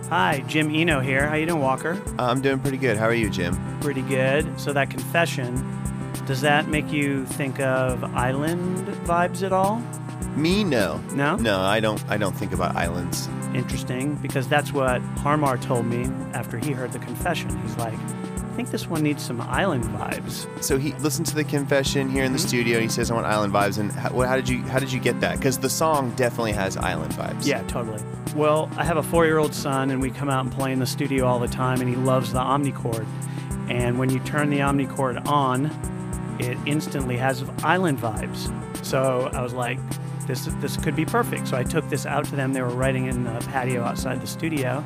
Hi, 0.08 0.42
Jim 0.48 0.74
Eno 0.74 0.98
here. 0.98 1.28
How 1.28 1.36
you 1.36 1.46
doing, 1.46 1.60
Walker? 1.60 2.00
I'm 2.18 2.40
doing 2.40 2.58
pretty 2.58 2.78
good. 2.78 2.96
How 2.96 3.06
are 3.06 3.14
you, 3.14 3.30
Jim? 3.30 3.56
Pretty 3.80 4.02
good. 4.02 4.58
So 4.58 4.72
that 4.72 4.90
confession, 4.90 5.54
does 6.26 6.40
that 6.40 6.66
make 6.66 6.90
you 6.90 7.26
think 7.26 7.60
of 7.60 8.02
island 8.16 8.88
vibes 9.06 9.44
at 9.44 9.52
all? 9.52 9.80
Me, 10.36 10.64
no. 10.64 10.98
No? 11.12 11.36
No, 11.36 11.60
I 11.60 11.80
don't. 11.80 12.02
I 12.08 12.16
don't 12.16 12.36
think 12.36 12.52
about 12.52 12.76
islands. 12.76 13.28
Interesting, 13.54 14.14
because 14.16 14.48
that's 14.48 14.72
what 14.72 15.00
Har 15.18 15.36
Mar 15.36 15.58
told 15.58 15.86
me 15.86 16.04
after 16.34 16.56
he 16.58 16.72
heard 16.72 16.92
the 16.92 16.98
confession. 17.00 17.60
He's 17.62 17.76
like, 17.76 17.94
I 17.94 18.52
think 18.54 18.70
this 18.70 18.88
one 18.88 19.02
needs 19.02 19.24
some 19.24 19.40
island 19.40 19.84
vibes. 19.84 20.46
So 20.62 20.76
he 20.76 20.92
listened 20.94 21.26
to 21.26 21.34
the 21.34 21.44
confession 21.44 22.08
here 22.08 22.24
in 22.24 22.32
the 22.32 22.38
hmm? 22.38 22.48
studio. 22.48 22.74
and 22.76 22.82
He 22.82 22.88
says, 22.88 23.10
"I 23.10 23.14
want 23.14 23.26
island 23.26 23.52
vibes." 23.52 23.78
And 23.78 23.92
how, 23.92 24.20
how 24.20 24.36
did 24.36 24.48
you 24.48 24.62
how 24.62 24.78
did 24.78 24.92
you 24.92 25.00
get 25.00 25.20
that? 25.20 25.38
Because 25.38 25.58
the 25.58 25.70
song 25.70 26.10
definitely 26.16 26.52
has 26.52 26.76
island 26.76 27.12
vibes. 27.14 27.46
Yeah, 27.46 27.62
totally. 27.62 28.02
Well, 28.34 28.70
I 28.76 28.84
have 28.84 28.96
a 28.96 29.02
four 29.02 29.24
year 29.26 29.38
old 29.38 29.54
son, 29.54 29.90
and 29.90 30.00
we 30.00 30.10
come 30.10 30.30
out 30.30 30.44
and 30.44 30.52
play 30.52 30.72
in 30.72 30.78
the 30.78 30.86
studio 30.86 31.26
all 31.26 31.38
the 31.38 31.48
time, 31.48 31.80
and 31.80 31.88
he 31.88 31.96
loves 31.96 32.32
the 32.32 32.40
Omnichord. 32.40 33.06
And 33.68 33.98
when 33.98 34.10
you 34.10 34.20
turn 34.20 34.50
the 34.50 34.58
Omnichord 34.58 35.26
on, 35.28 35.66
it 36.40 36.58
instantly 36.66 37.16
has 37.16 37.44
island 37.62 37.98
vibes. 37.98 38.52
So 38.84 39.30
I 39.32 39.42
was 39.42 39.52
like, 39.52 39.78
this, 40.26 40.44
this 40.60 40.76
could 40.76 40.96
be 40.96 41.04
perfect. 41.04 41.48
So 41.48 41.56
I 41.56 41.62
took 41.62 41.88
this 41.88 42.06
out 42.06 42.24
to 42.26 42.36
them. 42.36 42.52
They 42.52 42.62
were 42.62 42.68
writing 42.68 43.06
in 43.06 43.24
the 43.24 43.38
patio 43.50 43.82
outside 43.82 44.20
the 44.20 44.26
studio, 44.26 44.84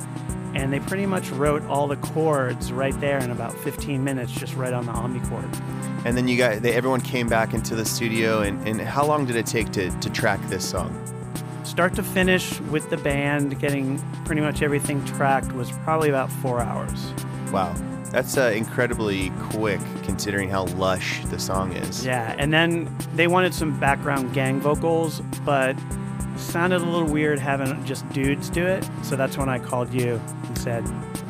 and 0.55 0.73
they 0.73 0.81
pretty 0.81 1.07
much 1.07 1.31
wrote 1.31 1.63
all 1.65 1.87
the 1.87 1.97
chords 1.97 2.73
right 2.73 2.99
there 3.01 3.19
in 3.19 3.31
about 3.31 3.53
15 3.53 4.03
minutes, 4.03 4.33
just 4.33 4.55
right 4.55 4.73
on 4.73 4.87
the 4.87 4.93
Omnichord. 4.93 6.05
And 6.05 6.17
then 6.17 6.29
you 6.29 6.37
got 6.37 6.63
they, 6.63 6.75
everyone 6.75 7.01
came 7.01 7.29
back 7.29 7.55
into 7.55 7.75
the 7.75 7.85
studio. 7.85 8.43
And, 8.43 8.67
and 8.69 8.81
how 8.81 9.05
long 9.07 9.27
did 9.27 9.37
it 9.37 9.47
take 9.47 9.73
to, 9.73 9.91
to 9.91 10.11
track 10.11 10.41
this 10.49 10.69
song? 10.69 11.01
Start 11.65 11.95
to 11.95 12.03
finish 12.03 12.61
with 12.61 12.89
the 12.91 12.99
band, 12.99 13.59
getting 13.59 13.99
pretty 14.25 14.43
much 14.43 14.63
everything 14.63 15.05
tracked 15.05 15.53
was 15.53 15.71
probably 15.71 16.11
about 16.11 16.31
four 16.31 16.61
hours. 16.61 17.13
Wow, 17.51 17.75
that's 18.15 18.37
uh, 18.39 18.53
incredibly 18.55 19.31
quick 19.51 19.81
considering 20.05 20.49
how 20.49 20.65
lush 20.77 21.25
the 21.27 21.39
song 21.39 21.73
is. 21.73 22.07
Yeah, 22.07 22.35
and 22.39 22.53
then 22.53 22.95
they 23.15 23.27
wanted 23.27 23.53
some 23.53 23.79
background 23.81 24.33
gang 24.33 24.61
vocals, 24.61 25.21
but 25.45 25.77
sounded 26.37 26.81
a 26.81 26.85
little 26.85 27.09
weird 27.13 27.39
having 27.39 27.85
just 27.85 28.09
dudes 28.11 28.49
do 28.51 28.65
it. 28.65 28.89
So 29.03 29.17
that's 29.17 29.37
when 29.37 29.49
I 29.49 29.59
called 29.59 29.93
you 29.93 30.21
and 30.47 30.57
said, 30.59 30.85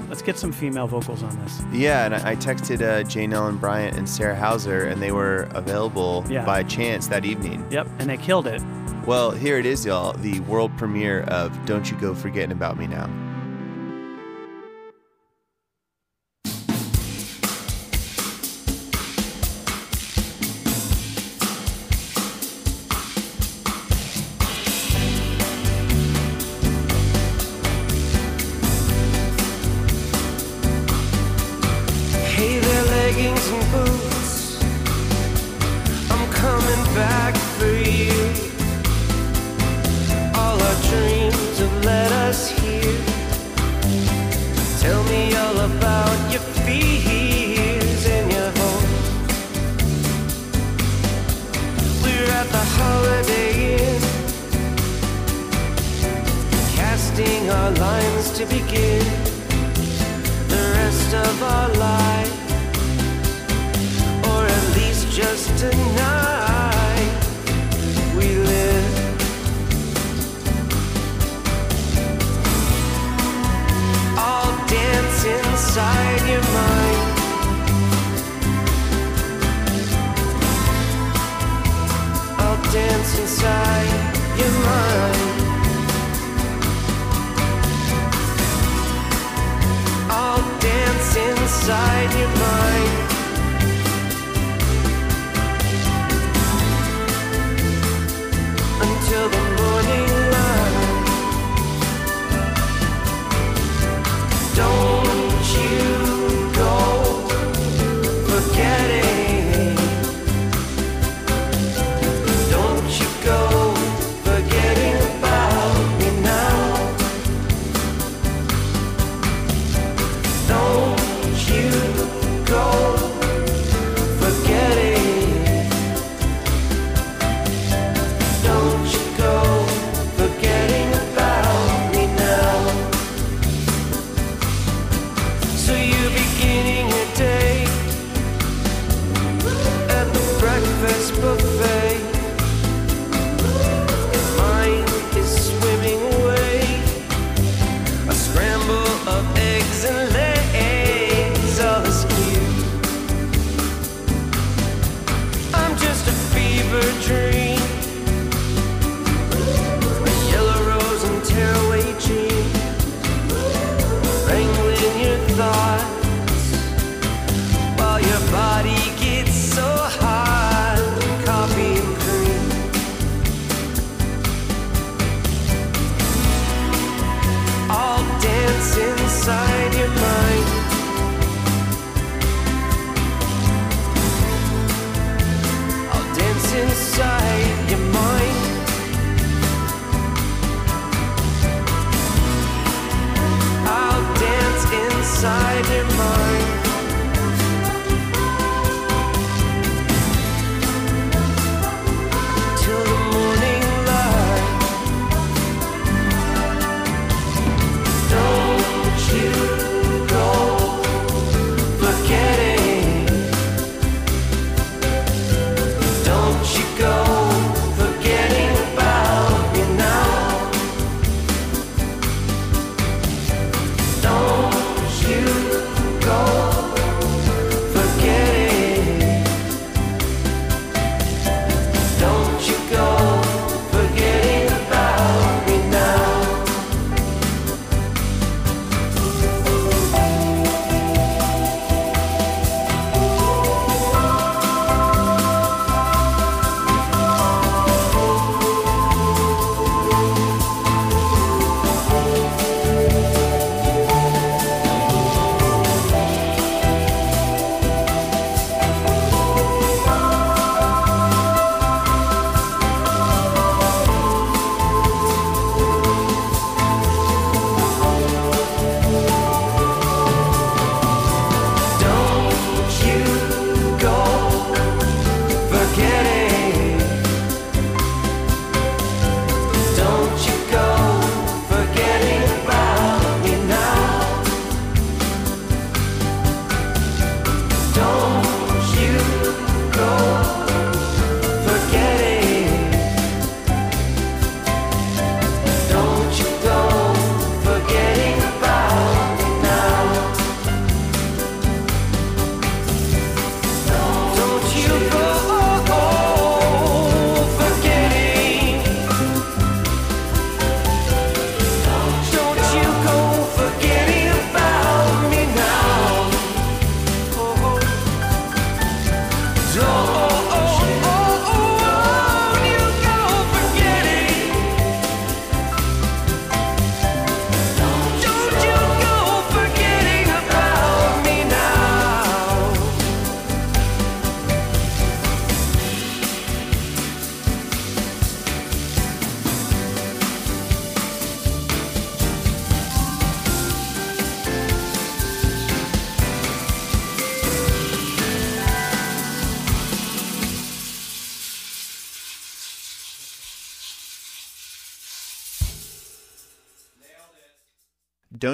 "Let's 0.08 0.20
get 0.22 0.36
some 0.38 0.52
female 0.52 0.86
vocals 0.86 1.22
on 1.22 1.34
this." 1.42 1.62
Yeah, 1.72 2.04
and 2.04 2.14
I 2.14 2.36
texted 2.36 2.82
uh, 2.82 3.02
Jane 3.08 3.32
Ellen 3.32 3.56
Bryant 3.56 3.96
and 3.96 4.06
Sarah 4.08 4.36
Hauser, 4.36 4.84
and 4.84 5.00
they 5.02 5.10
were 5.12 5.48
available 5.52 6.24
Yeah. 6.28 6.44
by 6.44 6.62
chance 6.64 7.06
that 7.08 7.24
evening. 7.24 7.66
Yep, 7.70 7.88
and 7.98 8.10
they 8.10 8.18
killed 8.18 8.46
it. 8.46 8.62
Well, 9.06 9.30
here 9.32 9.58
it 9.58 9.66
is, 9.66 9.84
y'all. 9.84 10.12
The 10.14 10.40
world 10.40 10.74
premiere 10.78 11.22
of 11.24 11.52
Don't 11.66 11.90
You 11.90 11.96
Go 11.98 12.14
Forgetting 12.14 12.52
About 12.52 12.78
Me 12.78 12.86
Now. 12.86 13.08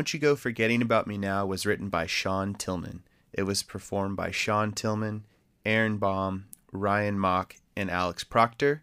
Don't 0.00 0.14
You 0.14 0.18
Go 0.18 0.34
Forgetting 0.34 0.80
About 0.80 1.06
Me 1.06 1.18
Now 1.18 1.44
was 1.44 1.66
written 1.66 1.90
by 1.90 2.06
Sean 2.06 2.54
Tillman. 2.54 3.02
It 3.34 3.42
was 3.42 3.62
performed 3.62 4.16
by 4.16 4.30
Sean 4.30 4.72
Tillman, 4.72 5.24
Aaron 5.66 5.98
Baum, 5.98 6.46
Ryan 6.72 7.18
Mock, 7.18 7.56
and 7.76 7.90
Alex 7.90 8.24
Proctor. 8.24 8.82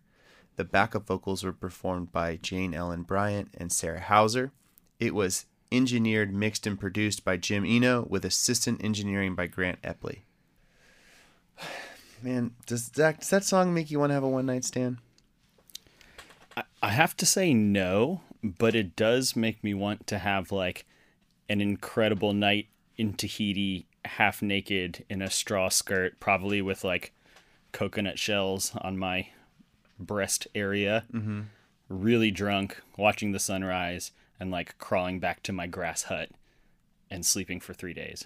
The 0.57 0.63
backup 0.63 1.07
vocals 1.07 1.43
were 1.43 1.53
performed 1.53 2.11
by 2.11 2.35
Jane 2.35 2.75
Ellen 2.75 3.01
Bryant 3.01 3.49
and 3.57 3.71
Sarah 3.71 3.99
Hauser. 3.99 4.51
It 4.99 5.15
was 5.15 5.47
engineered, 5.71 6.31
mixed, 6.31 6.67
and 6.67 6.79
produced 6.79 7.25
by 7.25 7.37
Jim 7.37 7.65
Eno 7.65 8.05
with 8.07 8.23
assistant 8.23 8.83
engineering 8.83 9.33
by 9.33 9.47
Grant 9.47 9.81
Epley. 9.81 10.19
Man, 12.21 12.51
does 12.67 12.89
that, 12.89 13.21
does 13.21 13.31
that 13.31 13.43
song 13.43 13.73
make 13.73 13.89
you 13.89 13.97
want 13.97 14.11
to 14.11 14.13
have 14.13 14.23
a 14.23 14.29
one 14.29 14.45
night 14.45 14.65
stand? 14.65 14.97
I 16.83 16.89
have 16.89 17.17
to 17.17 17.25
say 17.25 17.55
no, 17.55 18.21
but 18.43 18.75
it 18.75 18.95
does 18.95 19.35
make 19.35 19.63
me 19.63 19.73
want 19.73 20.05
to 20.05 20.19
have 20.19 20.51
like 20.51 20.85
an 21.49 21.61
incredible 21.61 22.33
night 22.33 22.67
in 22.97 23.13
Tahiti, 23.13 23.85
half 24.05 24.41
naked 24.41 25.05
in 25.09 25.21
a 25.21 25.29
straw 25.29 25.69
skirt, 25.69 26.19
probably 26.19 26.61
with 26.61 26.83
like 26.83 27.13
coconut 27.71 28.17
shells 28.19 28.71
on 28.81 28.97
my 28.97 29.29
breast 29.99 30.47
area, 30.55 31.05
mm-hmm. 31.13 31.41
really 31.89 32.31
drunk, 32.31 32.81
watching 32.97 33.31
the 33.31 33.39
sunrise, 33.39 34.11
and 34.39 34.51
like 34.51 34.77
crawling 34.77 35.19
back 35.19 35.43
to 35.43 35.53
my 35.53 35.67
grass 35.67 36.03
hut 36.03 36.29
and 37.09 37.25
sleeping 37.25 37.59
for 37.59 37.73
three 37.73 37.93
days. 37.93 38.25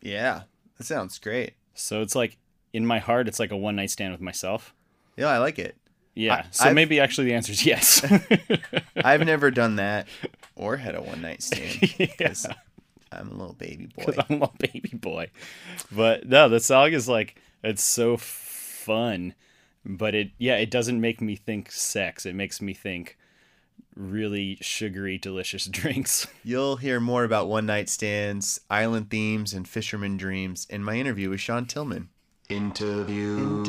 Yeah, 0.00 0.42
that 0.78 0.84
sounds 0.84 1.18
great. 1.18 1.54
So 1.74 2.02
it's 2.02 2.14
like 2.14 2.38
in 2.72 2.86
my 2.86 2.98
heart, 2.98 3.28
it's 3.28 3.38
like 3.38 3.52
a 3.52 3.56
one 3.56 3.76
night 3.76 3.90
stand 3.90 4.12
with 4.12 4.20
myself. 4.20 4.74
Yeah, 5.16 5.28
I 5.28 5.38
like 5.38 5.58
it. 5.58 5.76
Yeah. 6.14 6.34
I- 6.34 6.46
so 6.50 6.64
I've- 6.66 6.74
maybe 6.74 7.00
actually 7.00 7.26
the 7.28 7.34
answer 7.34 7.52
is 7.52 7.64
yes. 7.64 8.04
I've 8.96 9.24
never 9.24 9.50
done 9.50 9.76
that 9.76 10.08
or 10.54 10.76
had 10.76 10.94
a 10.94 11.02
one 11.02 11.22
night 11.22 11.42
stand. 11.48 11.80
'cause 12.18 12.46
I'm 13.10 13.28
a 13.30 13.34
little 13.34 13.54
baby 13.54 13.86
boy. 13.86 14.04
because 14.06 14.18
I'm 14.18 14.36
a 14.36 14.40
little 14.40 14.54
baby 14.58 14.96
boy. 14.96 15.30
But 15.90 16.28
no, 16.28 16.48
the 16.48 16.60
song 16.60 16.92
is 16.92 17.08
like 17.08 17.36
it's 17.62 17.82
so 17.84 18.16
fun, 18.16 19.34
but 19.84 20.14
it 20.14 20.30
yeah, 20.38 20.56
it 20.56 20.70
doesn't 20.70 21.00
make 21.00 21.20
me 21.20 21.36
think 21.36 21.70
sex. 21.70 22.24
It 22.26 22.34
makes 22.34 22.60
me 22.62 22.72
think 22.74 23.18
really 23.94 24.56
sugary, 24.62 25.18
delicious 25.18 25.66
drinks. 25.78 26.26
You'll 26.42 26.76
hear 26.76 26.98
more 27.00 27.24
about 27.24 27.48
one 27.48 27.66
night 27.66 27.88
stands, 27.90 28.60
island 28.70 29.10
themes, 29.10 29.52
and 29.52 29.68
fisherman 29.68 30.16
dreams 30.16 30.66
in 30.70 30.82
my 30.82 30.94
interview 30.96 31.28
with 31.30 31.40
Sean 31.40 31.66
Tillman. 31.66 32.08
Interview. 32.48 33.62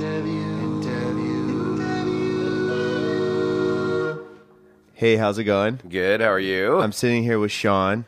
Hey, 5.04 5.18
how's 5.18 5.38
it 5.38 5.44
going? 5.44 5.82
Good. 5.90 6.22
How 6.22 6.30
are 6.30 6.40
you? 6.40 6.80
I'm 6.80 6.94
sitting 6.94 7.24
here 7.24 7.38
with 7.38 7.52
Sean 7.52 8.06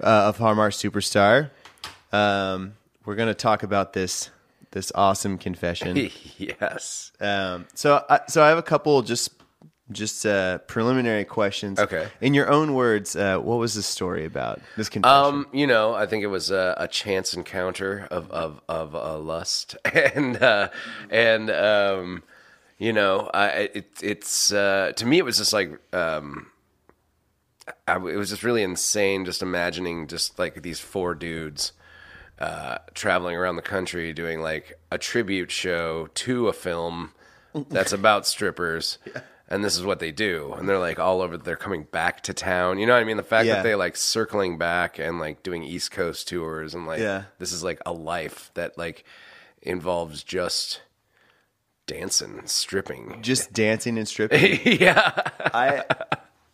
uh, 0.00 0.26
of 0.26 0.38
Har 0.38 0.56
Mar 0.56 0.70
Superstar. 0.70 1.50
Um, 2.12 2.74
we're 3.04 3.14
gonna 3.14 3.32
talk 3.32 3.62
about 3.62 3.92
this 3.92 4.28
this 4.72 4.90
awesome 4.96 5.38
confession. 5.38 6.10
yes. 6.36 7.12
Um, 7.20 7.68
so, 7.74 8.04
I, 8.10 8.22
so 8.26 8.42
I 8.42 8.48
have 8.48 8.58
a 8.58 8.62
couple 8.64 9.00
just 9.02 9.30
just 9.92 10.26
uh, 10.26 10.58
preliminary 10.66 11.24
questions. 11.24 11.78
Okay. 11.78 12.08
In 12.20 12.34
your 12.34 12.50
own 12.50 12.74
words, 12.74 13.14
uh, 13.14 13.38
what 13.38 13.60
was 13.60 13.74
the 13.74 13.82
story 13.84 14.24
about 14.24 14.60
this 14.76 14.88
confession? 14.88 15.16
Um, 15.16 15.46
you 15.52 15.68
know, 15.68 15.94
I 15.94 16.06
think 16.06 16.24
it 16.24 16.26
was 16.26 16.50
a, 16.50 16.74
a 16.76 16.88
chance 16.88 17.34
encounter 17.34 18.08
of 18.10 18.28
of 18.32 18.60
of 18.68 18.96
uh, 18.96 19.16
lust, 19.16 19.76
and 19.84 20.42
uh, 20.42 20.70
and 21.08 21.50
um, 21.50 22.24
you 22.82 22.92
know, 22.92 23.30
I 23.32 23.46
it, 23.78 23.86
it's 24.02 24.52
uh, 24.52 24.92
to 24.96 25.06
me 25.06 25.18
it 25.18 25.24
was 25.24 25.38
just 25.38 25.52
like 25.52 25.70
um, 25.94 26.50
I, 27.86 27.94
it 27.96 28.16
was 28.16 28.30
just 28.30 28.42
really 28.42 28.62
insane, 28.62 29.24
just 29.24 29.42
imagining 29.42 30.08
just 30.08 30.38
like 30.38 30.62
these 30.62 30.80
four 30.80 31.14
dudes. 31.14 31.72
Uh, 32.38 32.78
traveling 32.94 33.36
around 33.36 33.54
the 33.54 33.62
country 33.62 34.12
doing 34.12 34.40
like 34.40 34.72
a 34.90 34.98
tribute 34.98 35.50
show 35.52 36.08
to 36.14 36.48
a 36.48 36.52
film 36.52 37.12
that's 37.68 37.92
about 37.92 38.26
strippers. 38.26 38.98
And 39.48 39.62
this 39.62 39.76
is 39.76 39.84
what 39.84 39.98
they 39.98 40.12
do. 40.12 40.54
And 40.54 40.66
they're 40.66 40.78
like 40.78 40.98
all 40.98 41.20
over, 41.20 41.36
they're 41.36 41.56
coming 41.56 41.82
back 41.82 42.22
to 42.22 42.32
town. 42.32 42.78
You 42.78 42.86
know 42.86 42.94
what 42.94 43.02
I 43.02 43.04
mean? 43.04 43.18
The 43.18 43.22
fact 43.22 43.46
Yeah. 43.46 43.56
that 43.56 43.64
they 43.64 43.74
like 43.74 43.96
circling 43.96 44.56
back 44.56 44.98
and 44.98 45.18
like 45.18 45.42
doing 45.42 45.62
East 45.62 45.90
Coast 45.90 46.26
tours 46.26 46.74
and 46.74 46.86
like, 46.86 47.00
Yeah. 47.00 47.24
this 47.38 47.52
is 47.52 47.62
like 47.62 47.78
a 47.84 47.92
life 47.92 48.50
that 48.54 48.78
like 48.78 49.04
involves 49.60 50.22
just 50.24 50.80
dancing, 51.86 52.42
stripping. 52.46 53.18
just 53.22 53.52
dancing 53.52 53.98
and 53.98 54.06
stripping. 54.08 54.60
yeah. 54.80 55.12
I 55.52 55.84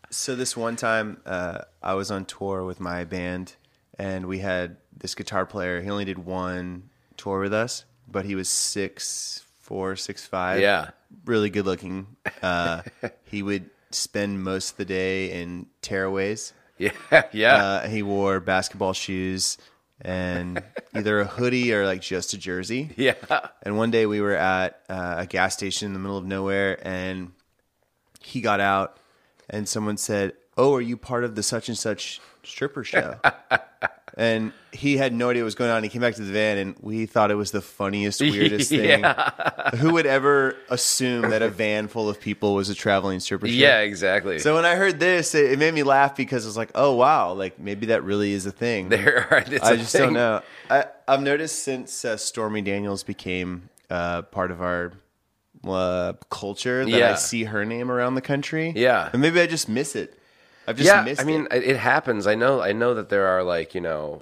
so 0.09 0.35
this 0.35 0.57
one 0.57 0.75
time 0.75 1.21
uh, 1.25 1.59
I 1.81 1.93
was 1.93 2.11
on 2.11 2.25
tour 2.25 2.63
with 2.63 2.79
my 2.79 3.03
band, 3.03 3.55
and 3.97 4.25
we 4.25 4.39
had 4.39 4.77
this 4.97 5.15
guitar 5.15 5.45
player. 5.45 5.81
He 5.81 5.89
only 5.89 6.05
did 6.05 6.19
one 6.19 6.89
tour 7.17 7.39
with 7.39 7.53
us, 7.53 7.85
but 8.07 8.25
he 8.25 8.35
was 8.35 8.49
six 8.49 9.45
four, 9.61 9.95
six 9.95 10.25
five. 10.25 10.59
Yeah. 10.61 10.89
really 11.25 11.49
good 11.49 11.65
looking. 11.65 12.07
Uh, 12.41 12.81
he 13.23 13.43
would 13.43 13.69
spend 13.91 14.43
most 14.43 14.71
of 14.71 14.77
the 14.77 14.85
day 14.85 15.41
in 15.41 15.67
tearaways. 15.81 16.53
Yeah. 16.77 16.91
Yeah. 17.31 17.55
Uh, 17.55 17.87
he 17.87 18.01
wore 18.03 18.39
basketball 18.39 18.93
shoes 18.93 19.57
and 20.01 20.63
either 20.93 21.19
a 21.19 21.25
hoodie 21.25 21.73
or 21.73 21.85
like 21.85 22.01
just 22.01 22.33
a 22.33 22.37
jersey. 22.37 22.91
yeah. 22.97 23.13
And 23.63 23.77
one 23.77 23.91
day 23.91 24.05
we 24.05 24.21
were 24.21 24.35
at 24.35 24.81
uh, 24.89 25.15
a 25.19 25.25
gas 25.25 25.53
station 25.53 25.87
in 25.87 25.93
the 25.93 25.99
middle 25.99 26.17
of 26.17 26.25
nowhere, 26.25 26.79
and 26.85 27.31
he 28.21 28.41
got 28.41 28.59
out, 28.59 28.97
and 29.49 29.67
someone 29.67 29.97
said, 29.97 30.33
"Oh, 30.57 30.75
are 30.75 30.81
you 30.81 30.97
part 30.97 31.23
of 31.23 31.35
the 31.35 31.43
such 31.43 31.69
and 31.69 31.77
such 31.77 32.19
stripper 32.43 32.83
show?" 32.83 33.19
and 34.17 34.51
he 34.73 34.97
had 34.97 35.13
no 35.13 35.29
idea 35.29 35.43
what 35.43 35.45
was 35.45 35.55
going 35.55 35.71
on. 35.71 35.81
He 35.81 35.89
came 35.89 36.01
back 36.01 36.15
to 36.15 36.21
the 36.21 36.31
van, 36.31 36.57
and 36.57 36.75
we 36.81 37.05
thought 37.05 37.31
it 37.31 37.35
was 37.35 37.51
the 37.51 37.61
funniest, 37.61 38.19
weirdest 38.19 38.69
thing. 38.69 39.03
Who 39.77 39.93
would 39.93 40.05
ever 40.05 40.57
assume 40.69 41.29
that 41.29 41.41
a 41.41 41.49
van 41.49 41.87
full 41.87 42.09
of 42.09 42.19
people 42.19 42.53
was 42.53 42.69
a 42.69 42.75
traveling 42.75 43.21
stripper 43.21 43.47
show? 43.47 43.53
Yeah, 43.53 43.79
exactly. 43.79 44.39
So 44.39 44.55
when 44.55 44.65
I 44.65 44.75
heard 44.75 44.99
this, 44.99 45.33
it, 45.35 45.53
it 45.53 45.59
made 45.59 45.73
me 45.73 45.83
laugh 45.83 46.15
because 46.17 46.45
I 46.45 46.47
was 46.47 46.57
like, 46.57 46.71
"Oh 46.75 46.95
wow, 46.95 47.33
like 47.33 47.59
maybe 47.59 47.87
that 47.87 48.03
really 48.03 48.33
is 48.33 48.45
a 48.45 48.51
thing." 48.51 48.89
there 48.89 49.27
are, 49.31 49.37
I 49.37 49.75
just 49.77 49.93
thing. 49.93 50.01
don't 50.01 50.13
know. 50.13 50.41
I, 50.69 50.85
I've 51.07 51.21
noticed 51.21 51.63
since 51.63 52.03
uh, 52.03 52.17
Stormy 52.17 52.61
Daniels 52.61 53.03
became 53.03 53.69
uh, 53.89 54.23
part 54.23 54.51
of 54.51 54.61
our 54.61 54.91
uh, 55.63 56.13
culture 56.29 56.85
that 56.85 57.01
I 57.01 57.15
see 57.15 57.45
her 57.45 57.65
name 57.65 57.89
around 57.89 58.15
the 58.15 58.21
country. 58.21 58.73
Yeah. 58.75 59.09
and 59.11 59.21
maybe 59.21 59.39
I 59.39 59.47
just 59.47 59.69
miss 59.69 59.95
it. 59.95 60.18
I've 60.69 60.77
just 60.77 60.87
yeah, 60.87 61.15
I 61.19 61.23
mean, 61.23 61.47
it. 61.51 61.63
it. 61.63 61.77
happens. 61.77 62.27
I 62.27 62.35
know. 62.35 62.61
I 62.61 62.71
know 62.73 62.93
that 62.93 63.09
there 63.09 63.27
are 63.27 63.43
like 63.43 63.73
you 63.75 63.81
know, 63.81 64.21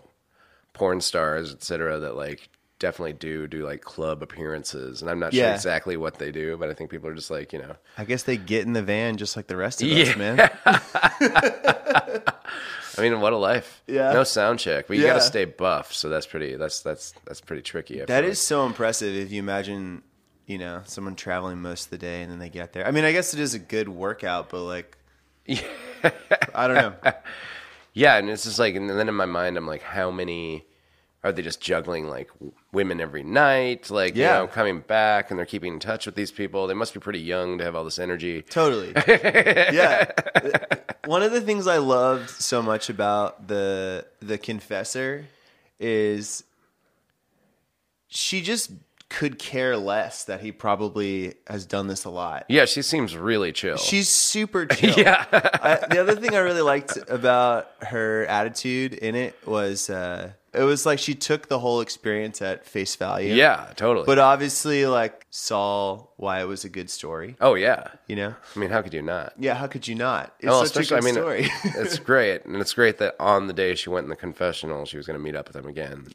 porn 0.74 1.02
stars, 1.02 1.52
etc. 1.54 2.00
That 2.00 2.16
like 2.16 2.50
definitely 2.80 3.14
do 3.14 3.48
do 3.48 3.66
like 3.66 3.82
club 3.82 4.22
appearances, 4.24 5.02
and 5.02 5.10
I'm 5.12 5.20
not 5.20 5.34
sure 5.34 5.52
exactly 5.52 5.98
what 5.98 6.20
they 6.20 6.32
do, 6.32 6.56
but 6.58 6.70
I 6.70 6.74
think 6.74 6.90
people 6.90 7.10
are 7.10 7.16
just 7.16 7.30
like 7.32 7.52
you 7.54 7.60
know, 7.60 7.76
I 7.98 8.06
guess 8.06 8.24
they 8.24 8.38
get 8.38 8.66
in 8.66 8.74
the 8.74 8.84
van 8.84 9.18
just 9.18 9.36
like 9.36 9.48
the 9.48 9.58
rest 9.58 9.82
of 9.82 9.90
Yeah. 9.90 10.04
us, 10.04 10.16
man. 10.16 10.50
I 12.98 13.02
mean, 13.02 13.20
what 13.22 13.34
a 13.34 13.38
life. 13.38 13.84
Yeah. 13.86 14.12
No 14.14 14.24
sound 14.24 14.60
check, 14.60 14.88
but 14.88 14.98
you 14.98 15.04
got 15.04 15.14
to 15.16 15.22
stay 15.22 15.46
buff, 15.46 15.94
so 15.94 16.10
that's 16.10 16.26
pretty. 16.26 16.56
That's 16.56 16.80
that's 16.82 17.14
that's 17.26 17.42
pretty 17.42 17.62
tricky. 17.62 18.02
I 18.02 18.06
That 18.06 18.24
is 18.24 18.42
so 18.42 18.66
impressive. 18.66 19.16
If 19.16 19.32
you 19.32 19.40
imagine, 19.40 20.02
you 20.48 20.58
know, 20.58 20.82
someone 20.86 21.16
traveling 21.16 21.62
most 21.62 21.86
of 21.86 21.90
the 21.92 21.98
day 22.00 22.24
and 22.24 22.32
then 22.32 22.40
they 22.40 22.50
get 22.50 22.74
there. 22.74 22.88
I 22.88 22.92
mean, 22.92 23.04
I 23.04 23.12
guess 23.12 23.34
it 23.36 23.40
is 23.40 23.54
a 23.54 23.60
good 23.60 23.88
workout, 23.90 24.50
but 24.50 24.64
like, 24.64 24.98
I 26.56 26.68
don't 26.68 26.76
know. 26.76 26.94
yeah, 27.94 28.18
and 28.18 28.30
it's 28.30 28.44
just 28.44 28.60
like, 28.60 28.76
and 28.76 28.90
then 28.90 29.10
in 29.10 29.16
my 29.16 29.26
mind, 29.26 29.58
I'm 29.58 29.68
like, 29.68 29.82
how 29.82 30.12
many? 30.12 30.66
Are 31.24 31.32
they 31.32 31.42
just 31.42 31.60
juggling 31.60 32.08
like 32.08 32.30
women 32.72 33.02
every 33.02 33.24
night? 33.24 33.90
Like, 33.90 34.16
Yeah. 34.16 34.38
you 34.40 34.44
know, 34.44 34.48
coming 34.48 34.80
back 34.82 35.30
and 35.30 35.38
they're 35.38 35.48
keeping 35.48 35.74
in 35.74 35.80
touch 35.80 36.06
with 36.06 36.16
these 36.16 36.32
people. 36.32 36.68
They 36.68 36.74
must 36.76 36.94
be 36.94 37.00
pretty 37.02 37.20
young 37.20 37.58
to 37.58 37.64
have 37.66 37.76
all 37.76 37.84
this 37.84 38.00
energy. 38.00 38.44
Totally. 38.44 38.94
yeah. 39.08 40.12
Uh, 40.36 40.76
one 41.06 41.24
of 41.24 41.32
the 41.32 41.42
things 41.42 41.68
I 41.68 41.78
loved 41.78 42.30
so 42.30 42.62
much 42.62 42.90
about 42.90 43.48
the 43.48 44.06
the 44.22 44.38
confessor 44.38 45.26
is 45.80 46.44
she 48.08 48.42
just 48.42 48.72
could 49.10 49.40
care 49.40 49.78
less 49.78 50.26
that 50.26 50.42
he 50.42 50.52
probably 50.52 51.36
has 51.48 51.66
done 51.66 51.88
this 51.88 52.04
a 52.04 52.10
lot. 52.10 52.46
Yeah, 52.50 52.66
she 52.66 52.82
seems 52.82 53.16
really 53.16 53.54
chill. 53.54 53.78
She's 53.78 54.10
super 54.10 54.66
chill. 54.68 54.96
yeah. 54.98 55.26
I, 55.32 55.86
the 55.90 56.00
other 56.02 56.16
thing 56.16 56.36
I 56.36 56.40
really 56.40 56.62
liked 56.62 56.98
about 57.08 57.72
her 57.84 58.26
attitude 58.26 58.94
in 58.94 59.16
it 59.16 59.36
was 59.48 59.90
uh, 59.90 60.32
it 60.54 60.64
was 60.64 60.86
like 60.86 61.00
she 61.00 61.16
took 61.16 61.48
the 61.48 61.60
whole 61.60 61.80
experience 61.80 62.42
at 62.42 62.66
face 62.66 62.96
value. 62.98 63.34
yeah, 63.34 63.72
totally. 63.78 64.06
But 64.06 64.20
obviously, 64.20 64.86
like 64.86 65.26
saw 65.30 66.08
why 66.18 66.42
it 66.42 66.46
was 66.46 66.66
a 66.66 66.70
good 66.70 66.90
story. 66.90 67.38
oh 67.40 67.56
yeah. 67.56 67.88
You 68.08 68.18
know? 68.18 68.36
I 68.56 68.60
mean, 68.60 68.72
how 68.72 68.82
could 68.82 68.94
you 68.94 69.02
not? 69.04 69.34
Yeah. 69.40 69.54
How 69.54 69.68
could 69.68 69.88
you 69.88 69.96
not? 69.96 70.34
It's 70.42 70.52
Oh, 70.52 70.66
such 70.66 70.86
a 70.86 70.90
good 70.90 70.98
I 70.98 71.06
mean, 71.06 71.14
story. 71.14 71.50
it's 71.64 71.98
great, 72.00 72.44
and 72.46 72.58
it's 72.58 72.74
great 72.74 72.98
that 72.98 73.16
on 73.22 73.48
the 73.48 73.54
day 73.54 73.74
she 73.76 73.90
went 73.90 74.04
in 74.04 74.10
the 74.10 74.16
confessional, 74.18 74.86
she 74.86 74.98
was 74.98 75.08
going 75.08 75.18
to 75.18 75.24
meet 75.24 75.36
up 75.36 75.48
with 75.48 75.56
him 75.56 75.68
again 75.68 76.08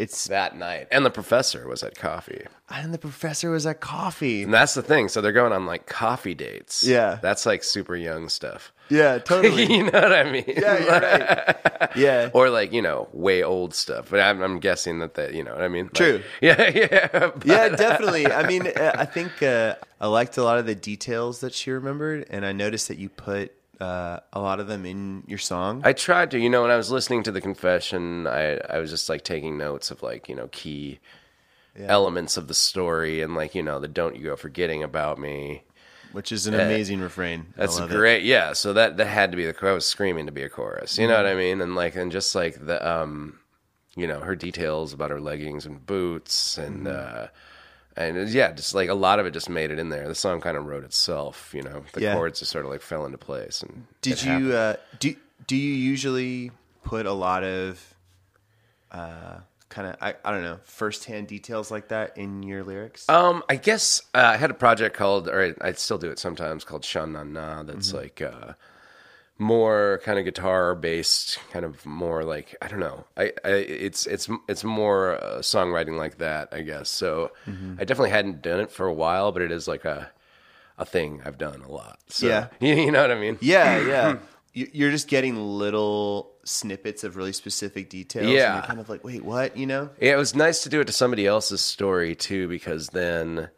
it's 0.00 0.26
that 0.28 0.56
night, 0.56 0.88
and 0.90 1.04
the 1.04 1.10
professor 1.10 1.68
was 1.68 1.82
at 1.82 1.96
coffee, 1.98 2.44
and 2.68 2.92
the 2.94 2.98
professor 2.98 3.50
was 3.50 3.66
at 3.66 3.80
coffee. 3.80 4.42
and 4.44 4.54
that's 4.54 4.74
the 4.74 4.82
thing. 4.82 5.08
So 5.08 5.20
they're 5.20 5.32
going 5.32 5.52
on 5.52 5.66
like 5.66 5.86
coffee 5.86 6.34
dates. 6.34 6.82
Yeah. 6.84 7.18
that's 7.22 7.44
like 7.46 7.62
super 7.64 7.94
young 7.96 8.28
stuff. 8.28 8.72
Yeah, 8.88 9.18
totally. 9.32 9.72
you 9.72 9.84
know 9.84 10.00
what 10.00 10.12
I 10.12 10.30
mean? 10.30 10.44
yeah, 10.46 10.78
you're 10.78 11.00
right. 11.00 11.56
Yeah. 11.96 12.30
or 12.34 12.50
like 12.50 12.72
you 12.72 12.82
know 12.82 13.08
way 13.12 13.42
old 13.42 13.74
stuff. 13.74 14.10
But 14.10 14.20
I'm, 14.20 14.42
I'm 14.42 14.58
guessing 14.60 14.98
that 15.00 15.14
that 15.14 15.34
you 15.34 15.42
know 15.44 15.52
what 15.52 15.62
I 15.62 15.68
mean. 15.68 15.84
Like, 15.86 15.94
True. 15.94 16.22
yeah, 16.40 16.68
yeah, 16.70 17.08
but- 17.12 17.46
yeah, 17.46 17.68
definitely. 17.70 18.26
I 18.30 18.46
mean, 18.46 18.66
uh, 18.66 18.92
I 18.96 19.04
think 19.06 19.42
uh, 19.42 19.74
I 20.00 20.06
liked 20.08 20.36
a 20.36 20.42
lot 20.42 20.58
of 20.58 20.66
the 20.66 20.74
details 20.74 21.40
that 21.40 21.52
she 21.54 21.70
remembered, 21.70 22.26
and 22.30 22.44
I 22.44 22.52
noticed 22.52 22.88
that 22.88 22.98
you 22.98 23.08
put 23.08 23.52
uh, 23.80 24.20
a 24.32 24.40
lot 24.40 24.60
of 24.60 24.66
them 24.68 24.84
in 24.86 25.24
your 25.26 25.38
song. 25.38 25.82
I 25.84 25.92
tried 25.92 26.30
to. 26.32 26.38
You 26.38 26.50
know, 26.50 26.62
when 26.62 26.70
I 26.70 26.76
was 26.76 26.90
listening 26.90 27.22
to 27.24 27.32
the 27.32 27.40
confession, 27.40 28.26
I 28.26 28.58
I 28.68 28.78
was 28.78 28.90
just 28.90 29.08
like 29.08 29.24
taking 29.24 29.56
notes 29.58 29.90
of 29.90 30.02
like 30.02 30.28
you 30.28 30.34
know 30.36 30.48
key 30.52 31.00
elements 31.78 32.36
of 32.36 32.48
the 32.48 32.54
story 32.54 33.22
and 33.22 33.34
like 33.34 33.54
you 33.54 33.62
know 33.62 33.78
the 33.80 33.88
don't 33.88 34.16
you 34.16 34.24
go 34.24 34.36
forgetting 34.36 34.82
about 34.82 35.18
me. 35.18 35.62
which 36.12 36.32
is 36.32 36.46
an 36.46 36.54
amazing 36.54 37.00
refrain. 37.00 37.54
That's 37.56 37.78
love 37.78 37.90
it. 37.90 37.94
great. 37.96 38.22
Yeah. 38.24 38.52
So 38.52 38.72
that 38.74 38.96
that 38.96 39.06
had 39.06 39.30
to 39.30 39.36
be 39.36 39.46
the. 39.46 39.66
I 39.66 39.72
was 39.72 39.86
screaming 39.86 40.26
to 40.26 40.32
be 40.32 40.42
a 40.42 40.48
chorus. 40.48 40.98
You 40.98 41.06
know 41.06 41.14
Mm-hmm. 41.14 41.22
what 41.24 41.32
I 41.32 41.34
mean? 41.36 41.60
And 41.60 41.74
like 41.74 41.96
and 41.96 42.10
just 42.12 42.34
like 42.34 42.66
the 42.66 42.86
um, 42.86 43.38
you 43.96 44.06
know 44.06 44.20
her 44.20 44.36
details 44.36 44.92
about 44.92 45.10
her 45.10 45.20
leggings 45.20 45.64
and 45.66 45.84
boots 45.86 46.58
and 46.58 46.86
Mm-hmm. 46.86 47.24
uh, 47.24 47.26
and 48.02 48.28
yeah, 48.30 48.52
just 48.52 48.74
like 48.74 48.88
a 48.88 48.94
lot 48.94 49.18
of 49.18 49.26
it 49.26 49.32
just 49.32 49.48
made 49.48 49.70
it 49.70 49.78
in 49.78 49.88
there. 49.88 50.06
The 50.08 50.14
song 50.14 50.40
kind 50.40 50.56
of 50.56 50.66
wrote 50.66 50.84
itself. 50.84 51.52
You 51.54 51.62
know, 51.62 51.84
the 51.92 52.00
Yeah. 52.02 52.14
chords 52.14 52.38
just 52.40 52.50
sort 52.50 52.64
of 52.64 52.70
like 52.70 52.82
fell 52.82 53.04
into 53.06 53.18
place. 53.18 53.62
And 53.62 53.86
Did 54.02 54.22
you 54.22 54.52
uh, 54.52 54.76
do? 54.98 55.14
Do 55.46 55.56
you 55.56 55.72
usually 55.72 56.50
put 56.84 57.06
a 57.06 57.12
lot 57.12 57.42
of 57.44 57.94
uh, 58.92 59.38
kind 59.68 59.88
of 59.88 59.96
I, 60.00 60.14
I 60.24 60.30
don't 60.32 60.42
know 60.42 60.58
firsthand 60.64 61.28
details 61.28 61.70
like 61.70 61.88
that 61.88 62.16
in 62.16 62.42
your 62.42 62.64
lyrics? 62.64 63.08
Um, 63.08 63.42
I 63.48 63.56
guess 63.56 64.02
uh, 64.14 64.18
I 64.18 64.36
had 64.36 64.50
a 64.50 64.54
project 64.54 64.96
called, 64.96 65.28
or 65.28 65.54
I, 65.60 65.68
I 65.68 65.72
still 65.72 65.98
do 65.98 66.10
it 66.10 66.18
sometimes, 66.18 66.64
called 66.64 66.84
Sean 66.84 67.12
Na 67.12 67.24
Na. 67.24 67.62
That's 67.62 67.88
Mm-hmm. 67.88 67.96
like 67.96 68.22
uh, 68.22 68.52
more 69.40 70.00
kind 70.04 70.18
of 70.18 70.24
guitar 70.24 70.74
based, 70.76 71.38
kind 71.52 71.64
of 71.64 71.84
more 71.86 72.22
like 72.24 72.54
I 72.62 72.68
don't 72.68 72.78
know. 72.80 73.04
I, 73.16 73.32
I 73.44 73.48
it's 73.50 74.06
it's 74.06 74.28
it's 74.48 74.62
more 74.62 75.14
uh, 75.22 75.38
songwriting 75.38 75.96
like 75.98 76.18
that, 76.18 76.48
I 76.52 76.60
guess. 76.62 76.88
So 76.90 77.32
Mm-hmm. 77.48 77.74
I 77.80 77.84
definitely 77.84 78.10
hadn't 78.10 78.42
done 78.42 78.60
it 78.60 78.70
for 78.70 78.86
a 78.86 78.92
while, 78.92 79.32
but 79.32 79.42
it 79.42 79.50
is 79.50 79.66
like 79.66 79.84
a 79.84 80.10
a 80.78 80.84
thing 80.84 81.20
I've 81.26 81.36
done 81.38 81.60
a 81.62 81.70
lot. 81.70 81.98
So, 82.08 82.26
Yeah. 82.26 82.46
you, 82.60 82.74
you 82.86 82.90
know 82.92 83.02
what 83.02 83.10
I 83.10 83.18
mean? 83.20 83.36
yeah, 83.40 83.80
yeah. 83.86 84.16
You- 84.52 84.70
You're 84.72 84.90
just 84.90 85.08
getting 85.08 85.36
little 85.36 86.32
snippets 86.44 87.04
of 87.04 87.16
really 87.16 87.32
specific 87.32 87.90
details. 87.90 88.24
and 88.26 88.34
Yeah. 88.34 88.54
you're 88.54 88.62
kind 88.66 88.80
of 88.80 88.88
like, 88.88 89.04
wait, 89.04 89.22
what? 89.24 89.56
You 89.58 89.66
know? 89.66 89.90
Yeah, 90.00 90.14
it 90.14 90.16
was 90.16 90.34
nice 90.34 90.62
to 90.62 90.68
do 90.70 90.80
it 90.80 90.86
to 90.86 90.92
somebody 90.92 91.26
else's 91.26 91.60
story 91.60 92.14
too, 92.16 92.48
because 92.48 92.88
then, 92.88 93.50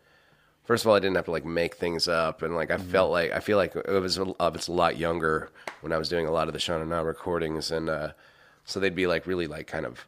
first 0.64 0.84
of 0.84 0.88
all, 0.88 0.94
I 0.96 1.00
didn't 1.00 1.16
have 1.16 1.24
to 1.26 1.30
like 1.30 1.44
make 1.44 1.76
things 1.76 2.08
up, 2.08 2.42
and 2.42 2.54
like 2.54 2.70
I 2.70 2.78
felt 2.78 3.10
like 3.10 3.32
I 3.32 3.40
feel 3.40 3.56
like 3.56 3.74
it 3.76 3.88
was 4.00 4.18
a, 4.18 4.32
I 4.40 4.48
was 4.48 4.68
a 4.68 4.72
lot 4.72 4.96
younger 4.98 5.50
when 5.80 5.92
I 5.92 5.98
was 5.98 6.08
doing 6.08 6.26
a 6.26 6.30
lot 6.32 6.48
of 6.48 6.54
the 6.54 6.60
Sean 6.60 6.80
and 6.80 6.90
Na 6.90 7.00
recordings, 7.00 7.70
and 7.70 7.88
uh, 7.90 8.12
so 8.64 8.80
they'd 8.80 8.94
be 8.94 9.06
like 9.06 9.26
really 9.26 9.46
like 9.46 9.66
kind 9.66 9.86
of 9.86 10.06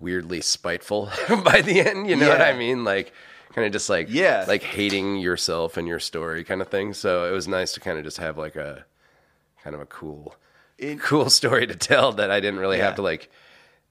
weirdly 0.00 0.40
spiteful 0.40 1.10
by 1.44 1.60
the 1.62 1.80
end. 1.80 2.08
You 2.08 2.16
know 2.16 2.28
what 2.28 2.42
I 2.42 2.52
mean? 2.52 2.84
Like 2.84 3.12
kind 3.54 3.66
of 3.66 3.72
just 3.72 3.88
like 3.88 4.08
Yeah. 4.10 4.44
like 4.46 4.62
hating 4.62 5.16
yourself 5.16 5.76
and 5.78 5.88
your 5.88 5.98
story 6.00 6.44
kind 6.44 6.60
of 6.60 6.68
thing. 6.68 6.92
So 6.92 7.24
it 7.24 7.30
was 7.32 7.48
nice 7.48 7.72
to 7.72 7.80
kind 7.80 7.96
of 7.96 8.04
just 8.04 8.18
have 8.18 8.36
like 8.36 8.56
a 8.56 8.84
kind 9.64 9.74
of 9.74 9.80
a 9.80 9.86
cool 9.86 10.34
In- 10.78 10.98
cool 10.98 11.30
story 11.30 11.66
to 11.66 11.74
tell 11.74 12.12
that 12.12 12.30
I 12.30 12.40
didn't 12.40 12.60
really 12.60 12.76
Yeah. 12.76 12.84
have 12.86 12.96
to 12.96 13.02
like 13.02 13.30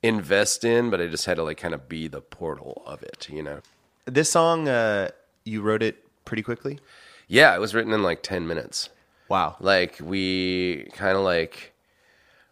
invest 0.03 0.63
in, 0.63 0.91
but 0.91 1.01
I 1.01 1.07
just 1.07 1.25
had 1.25 1.37
to 1.37 1.43
like 1.43 1.57
kind 1.57 1.73
of 1.73 1.89
be 1.89 2.07
the 2.07 2.21
portal 2.21 2.83
of 2.85 3.01
it, 3.01 3.27
you 3.31 3.41
know? 3.41 3.61
This 4.05 4.29
song, 4.29 4.67
uh, 4.67 5.09
you 5.45 5.61
wrote 5.61 5.83
it 5.83 6.03
pretty 6.25 6.43
quickly. 6.43 6.79
Yeah, 7.27 7.55
it 7.55 7.59
was 7.59 7.73
written 7.73 7.93
in 7.93 8.03
like 8.03 8.21
10 8.21 8.47
minutes. 8.47 8.89
Wow. 9.29 9.55
Like 9.59 9.97
we 10.01 10.89
kind 10.93 11.15
of 11.15 11.23
like, 11.23 11.73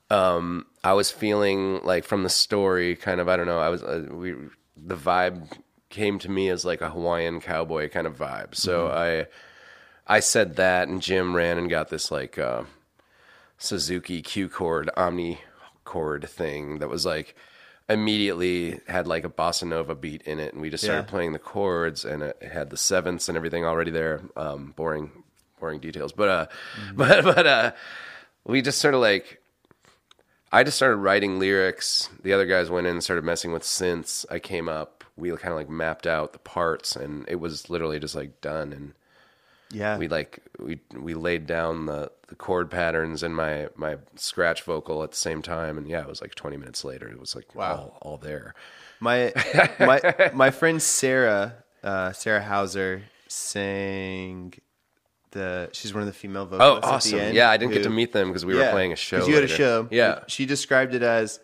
um, 0.10 0.66
I 0.84 0.94
was 0.94 1.12
feeling 1.12 1.84
like 1.84 2.06
from 2.06 2.24
the 2.24 2.30
story, 2.30 2.96
kind 2.96 3.20
of, 3.20 3.28
I 3.28 3.36
don't 3.36 3.48
know, 3.48 3.60
I 3.60 3.70
was, 3.70 3.84
uh, 3.84 4.06
we, 4.12 4.34
the 4.78 4.96
vibe 4.96 5.52
came 5.90 6.18
to 6.20 6.32
me 6.32 6.50
as 6.50 6.66
like 6.66 6.82
a 6.82 6.90
Hawaiian 6.90 7.42
cowboy 7.42 7.90
kind 7.90 8.08
of 8.08 8.18
vibe. 8.18 8.56
So 8.56 8.88
I, 8.88 9.28
I 10.08 10.20
said 10.20 10.56
that 10.56 10.88
and 10.88 11.02
Jim 11.02 11.36
ran 11.36 11.58
and 11.58 11.70
got 11.70 11.90
this 11.90 12.12
like, 12.12 12.38
uh, 12.38 12.64
Suzuki 13.58 14.22
Q 14.22 14.50
chord 14.50 14.90
Omni 14.98 15.40
chord 15.86 16.28
thing 16.28 16.80
that 16.80 16.90
was 16.90 17.06
like 17.06 17.36
immediately 17.90 18.80
had 18.88 19.08
like 19.08 19.24
a 19.26 19.30
bossa 19.30 19.68
nova 19.68 19.96
beat 19.96 20.22
in 20.24 20.40
it, 20.40 20.54
and 20.54 20.62
we 20.62 20.70
just 20.70 20.84
started 20.84 21.04
Yeah. 21.04 21.10
playing 21.10 21.34
the 21.34 21.40
chords, 21.40 22.06
and 22.06 22.24
it 22.24 22.42
had 22.44 22.70
the 22.70 22.78
sevenths 22.78 23.28
and 23.30 23.38
everything 23.38 23.66
already 23.66 23.92
there. 23.92 24.22
Um, 24.36 24.74
boring, 24.76 25.12
boring 25.60 25.80
details, 25.80 26.12
but 26.12 26.30
uh, 26.30 26.46
but 26.96 27.24
but 27.36 27.48
uh, 27.48 27.72
we 28.46 28.62
just 28.62 28.80
sort 28.80 28.94
of 28.94 29.02
like. 29.02 29.40
I 30.52 30.64
just 30.64 30.78
started 30.78 30.98
writing 30.98 31.40
lyrics. 31.40 32.10
The 32.22 32.32
other 32.32 32.46
guys 32.46 32.70
went 32.70 32.86
in 32.86 32.94
and 32.94 33.04
started 33.04 33.26
messing 33.26 33.52
with 33.54 33.64
synths. 33.64 34.24
I 34.30 34.38
came 34.38 34.70
up. 34.70 35.04
We 35.18 35.30
kind 35.32 35.52
of 35.52 35.56
like 35.56 35.68
mapped 35.70 36.06
out 36.06 36.32
the 36.34 36.38
parts, 36.40 36.96
and 36.96 37.26
it 37.28 37.38
was 37.38 37.72
literally 37.72 38.00
just 38.00 38.14
like 38.14 38.40
done. 38.40 38.72
And 38.72 38.94
Yeah. 39.74 39.98
we 39.98 40.08
like 40.08 40.40
we 40.60 40.80
we 40.96 41.14
laid 41.16 41.46
down 41.48 41.86
the 41.88 42.12
the 42.28 42.36
chord 42.36 42.70
patterns 42.72 43.24
and 43.24 43.36
my 43.36 43.68
my 43.76 43.98
scratch 44.16 44.64
vocal 44.64 45.04
at 45.04 45.12
the 45.12 45.18
same 45.18 45.42
time 45.42 45.78
and 45.78 45.88
yeah 45.88 46.02
it 46.02 46.08
was 46.08 46.22
like 46.22 46.36
20 46.36 46.58
minutes 46.58 46.86
later 46.86 47.08
it 47.10 47.20
was 47.20 47.36
like 47.36 47.54
Wow. 47.56 47.74
all, 47.76 47.98
all 48.02 48.18
there 48.18 48.54
My 49.00 49.34
my 49.80 50.32
my 50.34 50.52
friend 50.52 50.82
Sarah 50.82 51.56
uh, 51.84 52.12
Sarah 52.14 52.44
Hauser 52.44 53.04
sang 53.28 54.54
the. 55.32 55.70
She's 55.74 55.94
one 55.94 56.02
of 56.02 56.08
the 56.08 56.14
female 56.14 56.44
oh 56.44 56.46
vocalists. 56.46 56.88
at 56.88 56.94
awesome 56.94 57.18
the 57.18 57.24
end 57.26 57.36
yeah 57.36 57.50
i 57.50 57.58
didn't 57.58 57.74
get 57.74 57.84
to 57.84 57.90
meet 57.90 58.12
them 58.14 58.28
because 58.30 58.46
we 58.46 58.56
were 58.56 58.70
playing 58.72 58.94
a 58.94 58.96
show 58.96 59.26
You 59.26 59.36
had 59.36 59.44
a 59.44 59.48
show. 59.48 59.88
yeah 59.92 60.20
She 60.28 60.46
described 60.46 60.94
it 60.94 61.02
as 61.04 61.40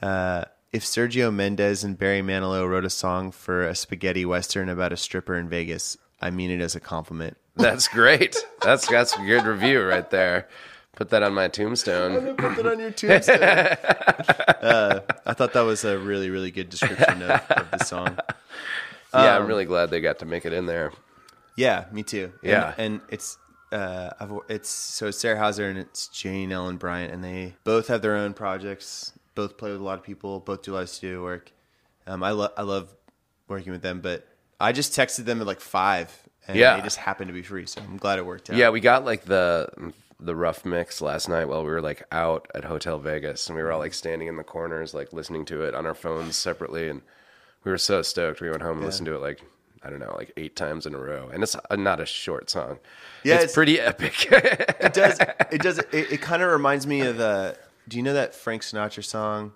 uh, 0.00 0.44
if 0.72 0.84
Sergio 0.84 1.32
Mendes 1.32 1.84
and 1.84 1.98
Barry 1.98 2.22
Manilow 2.22 2.66
wrote 2.68 2.84
a 2.86 2.90
song 2.90 3.30
for 3.30 3.62
a 3.68 3.74
spaghetti 3.74 4.24
western 4.24 4.68
about 4.70 4.90
a 4.92 4.96
stripper 4.96 5.36
in 5.36 5.48
Vegas. 5.48 5.98
I 6.20 6.30
mean 6.30 6.50
it 6.50 6.60
as 6.62 6.74
a 6.74 6.80
compliment. 6.80 7.36
That's 7.56 7.88
great 7.88 8.36
that's 8.62 8.86
that's 8.88 9.14
a 9.16 9.22
good 9.26 9.44
review 9.44 9.82
right 9.84 10.10
there 10.10 10.48
put 10.96 11.10
that 11.10 11.22
on 11.22 11.34
my 11.34 11.48
tombstone 11.48 12.34
Put 12.36 12.56
that 12.56 12.66
on 12.66 12.78
your 12.80 12.90
tombstone. 12.90 13.36
uh, 14.62 15.00
I 15.26 15.32
thought 15.34 15.52
that 15.54 15.62
was 15.62 15.84
a 15.84 15.98
really, 15.98 16.30
really 16.30 16.50
good 16.50 16.68
description 16.70 17.22
of, 17.22 17.30
of 17.50 17.70
the 17.70 17.78
song. 17.84 18.18
yeah 19.14 19.36
Um, 19.36 19.42
i'm 19.42 19.48
really 19.48 19.64
glad 19.64 19.90
they 19.90 20.00
got 20.00 20.18
to 20.20 20.24
make 20.26 20.44
it 20.46 20.52
in 20.52 20.66
there 20.66 20.92
Yeah, 21.56 21.84
me 21.92 22.02
too. 22.02 22.32
And- 22.42 22.50
Yeah. 22.50 22.74
and, 22.78 23.00
it's 23.08 23.38
uh, 23.72 24.10
I've, 24.20 24.32
it's 24.50 24.68
so 24.68 25.06
it's 25.08 25.18
Sarah 25.18 25.38
Hauser 25.38 25.66
and 25.68 25.78
it's 25.78 26.08
Jane 26.08 26.52
Ellen 26.52 26.76
Bryant, 26.76 27.10
and 27.10 27.24
they 27.24 27.54
both 27.64 27.88
have 27.88 28.02
their 28.02 28.16
own 28.16 28.34
projects. 28.34 29.12
Both 29.34 29.56
play 29.56 29.70
with 29.72 29.80
a 29.80 29.82
lot 29.84 29.98
of 29.98 30.04
people. 30.04 30.40
Both 30.40 30.60
do 30.62 30.72
a 30.72 30.74
lot 30.74 30.82
of 30.82 30.90
studio 30.90 31.22
work. 31.22 31.50
Um, 32.06 32.22
I 32.22 32.32
love 32.32 32.52
I 32.58 32.62
love 32.62 32.94
working 33.48 33.72
with 33.72 33.80
them, 33.80 34.02
but 34.02 34.28
I 34.60 34.72
just 34.72 34.92
texted 34.92 35.24
them 35.24 35.40
at 35.40 35.46
like 35.46 35.60
five, 35.60 36.12
and 36.48 36.56
Yeah. 36.56 36.76
they 36.76 36.82
just 36.82 36.96
happened 36.98 37.28
to 37.28 37.34
be 37.34 37.42
free. 37.42 37.66
So 37.66 37.80
I'm 37.82 37.96
glad 37.96 38.18
it 38.18 38.26
worked 38.26 38.50
out. 38.50 38.56
Yeah, 38.56 38.70
we 38.70 38.80
got 38.80 39.04
like 39.04 39.24
the 39.24 39.92
the 40.20 40.36
rough 40.36 40.64
mix 40.64 41.00
last 41.00 41.28
night 41.28 41.46
while 41.46 41.64
we 41.64 41.70
were 41.70 41.80
like 41.80 42.04
out 42.12 42.46
at 42.54 42.64
Hotel 42.64 42.98
Vegas, 42.98 43.48
and 43.48 43.56
we 43.56 43.62
were 43.62 43.72
all 43.72 43.80
like 43.80 43.94
standing 43.94 44.28
in 44.28 44.36
the 44.36 44.44
corners, 44.44 44.94
like 44.94 45.12
listening 45.12 45.44
to 45.46 45.62
it 45.62 45.74
on 45.74 45.84
our 45.86 45.94
phones 45.94 46.36
separately, 46.36 46.88
and 46.88 47.02
we 47.64 47.70
were 47.70 47.78
so 47.78 48.02
stoked. 48.02 48.40
We 48.40 48.48
went 48.50 48.62
home 48.62 48.78
and 48.78 48.86
listened 48.86 49.06
to 49.06 49.14
it 49.16 49.20
like 49.20 49.40
I 49.84 49.90
don't 49.90 49.98
know, 49.98 50.14
like 50.16 50.30
eight 50.36 50.54
times 50.54 50.86
in 50.86 50.94
a 50.94 50.98
row, 50.98 51.28
and 51.32 51.42
it's 51.42 51.56
uh, 51.56 51.74
not 51.76 51.98
a 51.98 52.06
short 52.06 52.48
song. 52.50 52.78
Yeah, 53.24 53.34
it's, 53.34 53.44
it's- 53.44 53.54
pretty 53.54 53.80
epic. 53.80 54.26
it 54.30 54.92
does. 54.94 55.18
It 55.50 55.60
does. 55.60 55.78
It, 55.92 56.12
it 56.12 56.20
kind 56.20 56.40
of 56.42 56.50
reminds 56.52 56.86
me 56.86 57.00
of 57.00 57.16
the. 57.18 57.56
Do 57.88 57.96
you 57.96 58.02
know 58.04 58.14
that 58.14 58.32
Frank 58.32 58.62
Sinatra 58.62 59.02
song, 59.04 59.52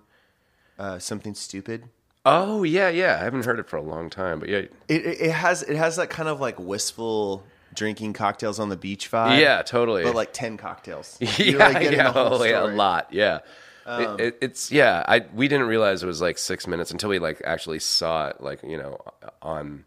uh, 0.77 0.99
"Something 0.99 1.33
Stupid"? 1.33 1.85
Oh 2.27 2.63
yeah, 2.63 2.89
yeah. 2.89 3.17
I 3.19 3.23
haven't 3.23 3.45
heard 3.45 3.59
it 3.59 3.67
for 3.67 3.77
a 3.77 3.81
long 3.81 4.09
time, 4.09 4.39
but 4.39 4.49
yeah, 4.49 4.57
It, 4.57 4.71
it 4.87 5.21
it 5.21 5.31
has 5.31 5.63
it 5.63 5.75
has 5.75 5.95
that 5.95 6.09
kind 6.09 6.29
of 6.29 6.39
like 6.39 6.59
wistful 6.59 7.43
drinking 7.73 8.13
cocktails 8.13 8.59
on 8.59 8.69
the 8.69 8.77
beach 8.77 9.11
vibe. 9.11 9.39
yeah, 9.39 9.61
totally. 9.61 10.03
but 10.03 10.15
like 10.15 10.33
ten 10.33 10.57
cocktails. 10.57 11.17
yeah, 11.19 11.31
You're, 11.37 11.59
like, 11.59 11.79
getting 11.79 11.99
yeah, 11.99 12.11
the 12.11 12.11
whole 12.11 12.41
oh, 12.41 12.43
yeah, 12.43 12.57
a 12.57 12.57
story. 12.59 12.71
Um, 12.71 12.75
lot. 12.77 13.07
Yeah. 13.11 13.39
it, 13.87 14.19
it, 14.19 14.37
it's 14.41 14.71
yeah. 14.71 15.03
I 15.07 15.25
we 15.33 15.47
didn't 15.47 15.67
realize 15.67 16.03
it 16.03 16.07
was 16.07 16.21
like 16.21 16.37
six 16.37 16.67
minutes 16.67 16.91
until 16.91 17.09
we 17.09 17.19
like 17.19 17.41
actually 17.45 17.79
saw 17.79 18.27
it, 18.29 18.41
like 18.41 18.61
you 18.63 18.77
know, 18.77 18.99
on 19.41 19.85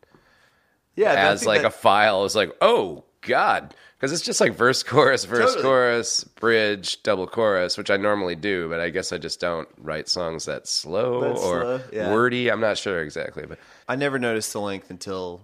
Yeah, 0.96 1.10
I 1.12 1.14
as 1.16 1.40
think 1.40 1.48
like 1.48 1.62
that- 1.62 1.68
a 1.68 1.70
file. 1.70 2.24
It's 2.24 2.34
like, 2.34 2.56
oh 2.60 3.04
god, 3.22 3.74
because 3.96 4.12
it's 4.12 4.22
just 4.22 4.40
like 4.40 4.54
verse, 4.54 4.82
chorus, 4.84 5.24
verse, 5.24 5.46
Totally. 5.54 5.62
chorus, 5.62 6.24
bridge, 6.24 7.02
double 7.02 7.26
chorus, 7.26 7.76
which 7.78 7.90
I 7.90 7.96
normally 7.96 8.34
do, 8.36 8.68
but 8.68 8.80
I 8.80 8.90
guess 8.90 9.12
I 9.12 9.18
just 9.18 9.40
don't 9.40 9.68
write 9.78 10.08
songs 10.08 10.44
that 10.46 10.66
slow 10.66 11.20
That 11.20 11.30
or 11.30 11.36
slow, 11.62 11.80
yeah. 11.92 12.10
wordy. 12.12 12.50
I'm 12.50 12.60
not 12.60 12.78
sure 12.78 13.02
exactly, 13.02 13.44
but 13.46 13.58
I 13.88 13.96
never 13.96 14.18
noticed 14.18 14.52
the 14.52 14.60
length 14.60 14.90
until 14.90 15.42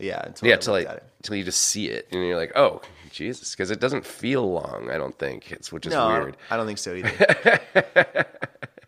yeah 0.00 0.22
until 0.24 0.48
yeah, 0.48 0.56
till 0.56 0.74
like 0.74 0.88
till 1.22 1.34
you 1.34 1.42
just 1.42 1.60
see 1.62 1.88
it 1.88 2.06
and 2.12 2.24
you're 2.24 2.36
like, 2.36 2.52
oh 2.56 2.80
Jesus, 3.10 3.52
because 3.54 3.70
it 3.70 3.80
doesn't 3.80 4.04
feel 4.06 4.48
long. 4.50 4.90
I 4.90 4.98
don't 4.98 5.18
think 5.18 5.50
it's 5.50 5.72
which 5.72 5.86
is 5.86 5.92
No, 5.92 6.08
weird. 6.08 6.36
I 6.50 6.56
don't 6.56 6.66
think 6.66 6.78
so 6.78 6.94
either. 6.94 7.60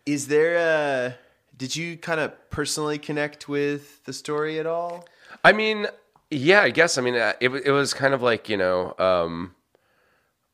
Is 0.05 0.27
there 0.27 0.55
a? 0.57 1.15
Did 1.57 1.75
you 1.75 1.97
kind 1.97 2.19
of 2.19 2.49
personally 2.49 2.97
connect 2.97 3.47
with 3.49 4.03
the 4.05 4.13
story 4.13 4.59
at 4.59 4.65
all? 4.65 5.05
I 5.43 5.51
mean, 5.53 5.87
yeah, 6.31 6.61
I 6.61 6.69
guess. 6.71 6.97
I 6.97 7.01
mean, 7.01 7.15
uh, 7.15 7.33
it 7.39 7.49
it 7.49 7.71
was 7.71 7.93
kind 7.93 8.13
of 8.13 8.21
like 8.21 8.49
you 8.49 8.57
know, 8.57 8.95
um, 8.97 9.53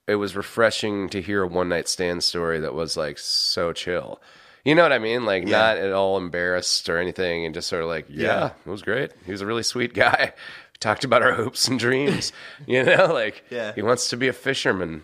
it 0.07 0.15
was 0.15 0.35
refreshing 0.35 1.07
to 1.09 1.21
hear 1.21 1.43
a 1.43 1.47
one 1.47 1.69
night 1.69 1.87
stand 1.87 2.23
story 2.23 2.59
that 2.59 2.73
was 2.73 2.97
like 2.97 3.17
so 3.19 3.71
chill. 3.73 4.21
You 4.65 4.75
know 4.75 4.83
what 4.83 4.91
I 4.91 4.99
mean? 4.99 5.23
Like 5.25 5.43
Yeah. 5.47 5.59
not 5.59 5.77
at 5.77 5.93
all 5.93 6.17
embarrassed 6.17 6.89
or 6.89 6.97
anything, 6.97 7.45
and 7.45 7.53
just 7.53 7.69
sort 7.69 7.83
of 7.83 7.87
like, 7.89 8.05
yeah, 8.09 8.25
Yeah. 8.27 8.49
it 8.65 8.69
was 8.69 8.81
great. 8.81 9.11
He 9.25 9.31
was 9.31 9.41
a 9.41 9.45
really 9.45 9.63
sweet 9.63 9.93
guy. 9.93 10.33
We 10.33 10.77
talked 10.79 11.03
about 11.05 11.21
our 11.23 11.31
hopes 11.33 11.67
and 11.69 11.79
dreams. 11.79 12.33
you 12.67 12.83
know, 12.83 13.13
like 13.13 13.43
Yeah. 13.49 13.73
he 13.73 13.81
wants 13.81 14.09
to 14.09 14.17
be 14.17 14.27
a 14.27 14.33
fisherman. 14.33 15.03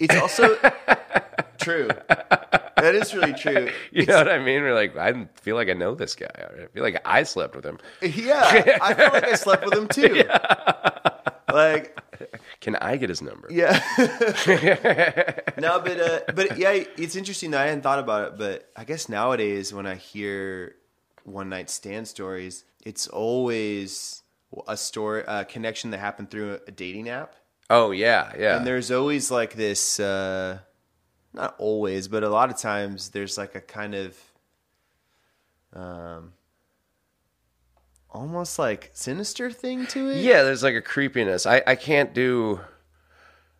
It's 0.00 0.16
also 0.16 0.56
true. 1.58 1.88
That 2.84 2.94
is 2.94 3.14
really 3.14 3.32
true. 3.32 3.70
You 3.92 4.04
know 4.04 4.18
what 4.18 4.28
I 4.28 4.38
mean? 4.38 4.60
We're 4.62 4.74
like, 4.74 4.94
I 4.96 5.26
feel 5.40 5.56
like 5.56 5.70
I 5.70 5.72
know 5.72 5.94
this 5.94 6.14
guy. 6.14 6.28
I 6.36 6.66
feel 6.66 6.82
like 6.82 7.00
I 7.06 7.22
slept 7.22 7.56
with 7.56 7.64
him. 7.64 7.78
Yeah, 8.02 8.42
I 8.82 8.92
feel 8.92 9.08
like 9.10 9.24
I 9.24 9.34
slept 9.36 9.64
with 9.64 9.74
him 9.74 9.88
too. 9.88 10.24
Like, 11.52 11.96
Can 12.60 12.74
I 12.76 12.96
get 12.96 13.08
his 13.10 13.22
number? 13.22 13.46
yeah. 13.48 13.78
no, 15.56 15.78
but 15.78 16.00
uh, 16.00 16.20
but 16.34 16.58
yeah, 16.58 16.72
it's 16.96 17.14
interesting 17.14 17.52
that 17.52 17.60
I 17.60 17.66
hadn't 17.66 17.82
thought 17.82 18.00
about 18.00 18.32
it. 18.32 18.38
But 18.38 18.68
I 18.76 18.82
guess 18.82 19.08
nowadays 19.08 19.72
when 19.72 19.86
I 19.86 19.94
hear 19.94 20.74
one 21.22 21.48
night 21.48 21.70
stand 21.70 22.08
stories, 22.08 22.64
it's 22.84 23.06
always 23.06 24.22
a 24.66 24.76
story, 24.76 25.22
a 25.28 25.44
connection 25.44 25.90
that 25.90 25.98
happened 25.98 26.30
through 26.30 26.58
a 26.66 26.72
dating 26.72 27.08
app. 27.08 27.36
Oh 27.70 27.92
yeah, 27.92 28.32
yeah. 28.36 28.56
and 28.56 28.66
there's 28.66 28.90
always 28.90 29.30
like 29.30 29.54
this 29.54 30.00
uh 30.00 30.58
not 31.34 31.54
always 31.58 32.08
but 32.08 32.22
a 32.22 32.28
lot 32.28 32.50
of 32.50 32.56
times 32.56 33.10
there's 33.10 33.36
like 33.36 33.54
a 33.54 33.60
kind 33.60 33.94
of 33.94 34.16
um 35.74 36.32
almost 38.10 38.58
like 38.58 38.90
sinister 38.92 39.50
thing 39.50 39.86
to 39.88 40.08
it 40.10 40.18
Yeah, 40.18 40.42
there's 40.44 40.62
like 40.62 40.74
a 40.76 40.80
creepiness. 40.82 41.46
I, 41.46 41.62
I 41.66 41.74
can't 41.74 42.14
do. 42.14 42.60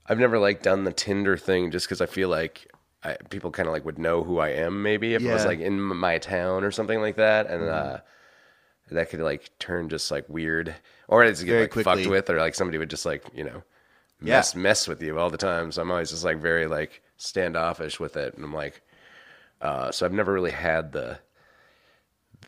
I've 0.06 0.18
never 0.18 0.38
like 0.38 0.62
done 0.62 0.84
the 0.84 0.92
Tinder 0.92 1.36
thing 1.36 1.70
just 1.70 1.86
because 1.86 2.00
I 2.00 2.06
feel 2.06 2.28
like 2.28 2.70
I, 3.02 3.16
people 3.30 3.50
kind 3.50 3.66
of 3.68 3.72
like 3.72 3.84
would 3.84 3.98
know 3.98 4.22
who 4.22 4.38
I 4.38 4.50
am. 4.50 4.82
Maybe 4.82 5.14
if 5.14 5.22
it 5.22 5.24
was 5.32 5.32
Yeah. 5.32 5.38
Mm-hmm. 5.38 5.48
like 5.48 5.60
in 5.60 5.80
my 5.80 6.18
town 6.18 6.62
or 6.62 6.70
something 6.70 7.00
like 7.00 7.16
that, 7.16 7.48
and 7.50 7.64
uh, 7.64 7.98
that 8.90 9.10
could 9.10 9.20
like 9.20 9.50
turn 9.58 9.88
just 9.88 10.10
like 10.10 10.28
weird, 10.28 10.74
or 11.08 11.24
it's 11.24 11.42
get 11.42 11.60
like 11.60 11.70
quickly. 11.70 12.04
fucked 12.04 12.10
with, 12.10 12.30
or 12.30 12.38
like 12.38 12.54
somebody 12.54 12.78
would 12.78 12.90
just 12.90 13.06
like 13.06 13.24
you 13.34 13.42
know 13.44 13.62
Yeah. 14.22 14.36
mess 14.36 14.54
mess 14.54 14.86
with 14.86 15.02
you 15.02 15.18
all 15.18 15.30
the 15.30 15.36
time. 15.36 15.72
So 15.72 15.82
I'm 15.82 15.90
always 15.90 16.10
just 16.10 16.24
like 16.24 16.38
very 16.38 16.66
like 16.68 17.02
standoffish 17.16 18.00
with 18.00 18.16
it, 18.16 18.34
and 18.34 18.44
I'm 18.44 18.54
like, 18.54 18.82
uh, 19.60 19.90
so 19.92 20.06
I've 20.06 20.12
never 20.12 20.32
really 20.32 20.50
had 20.52 20.92
the 20.92 21.18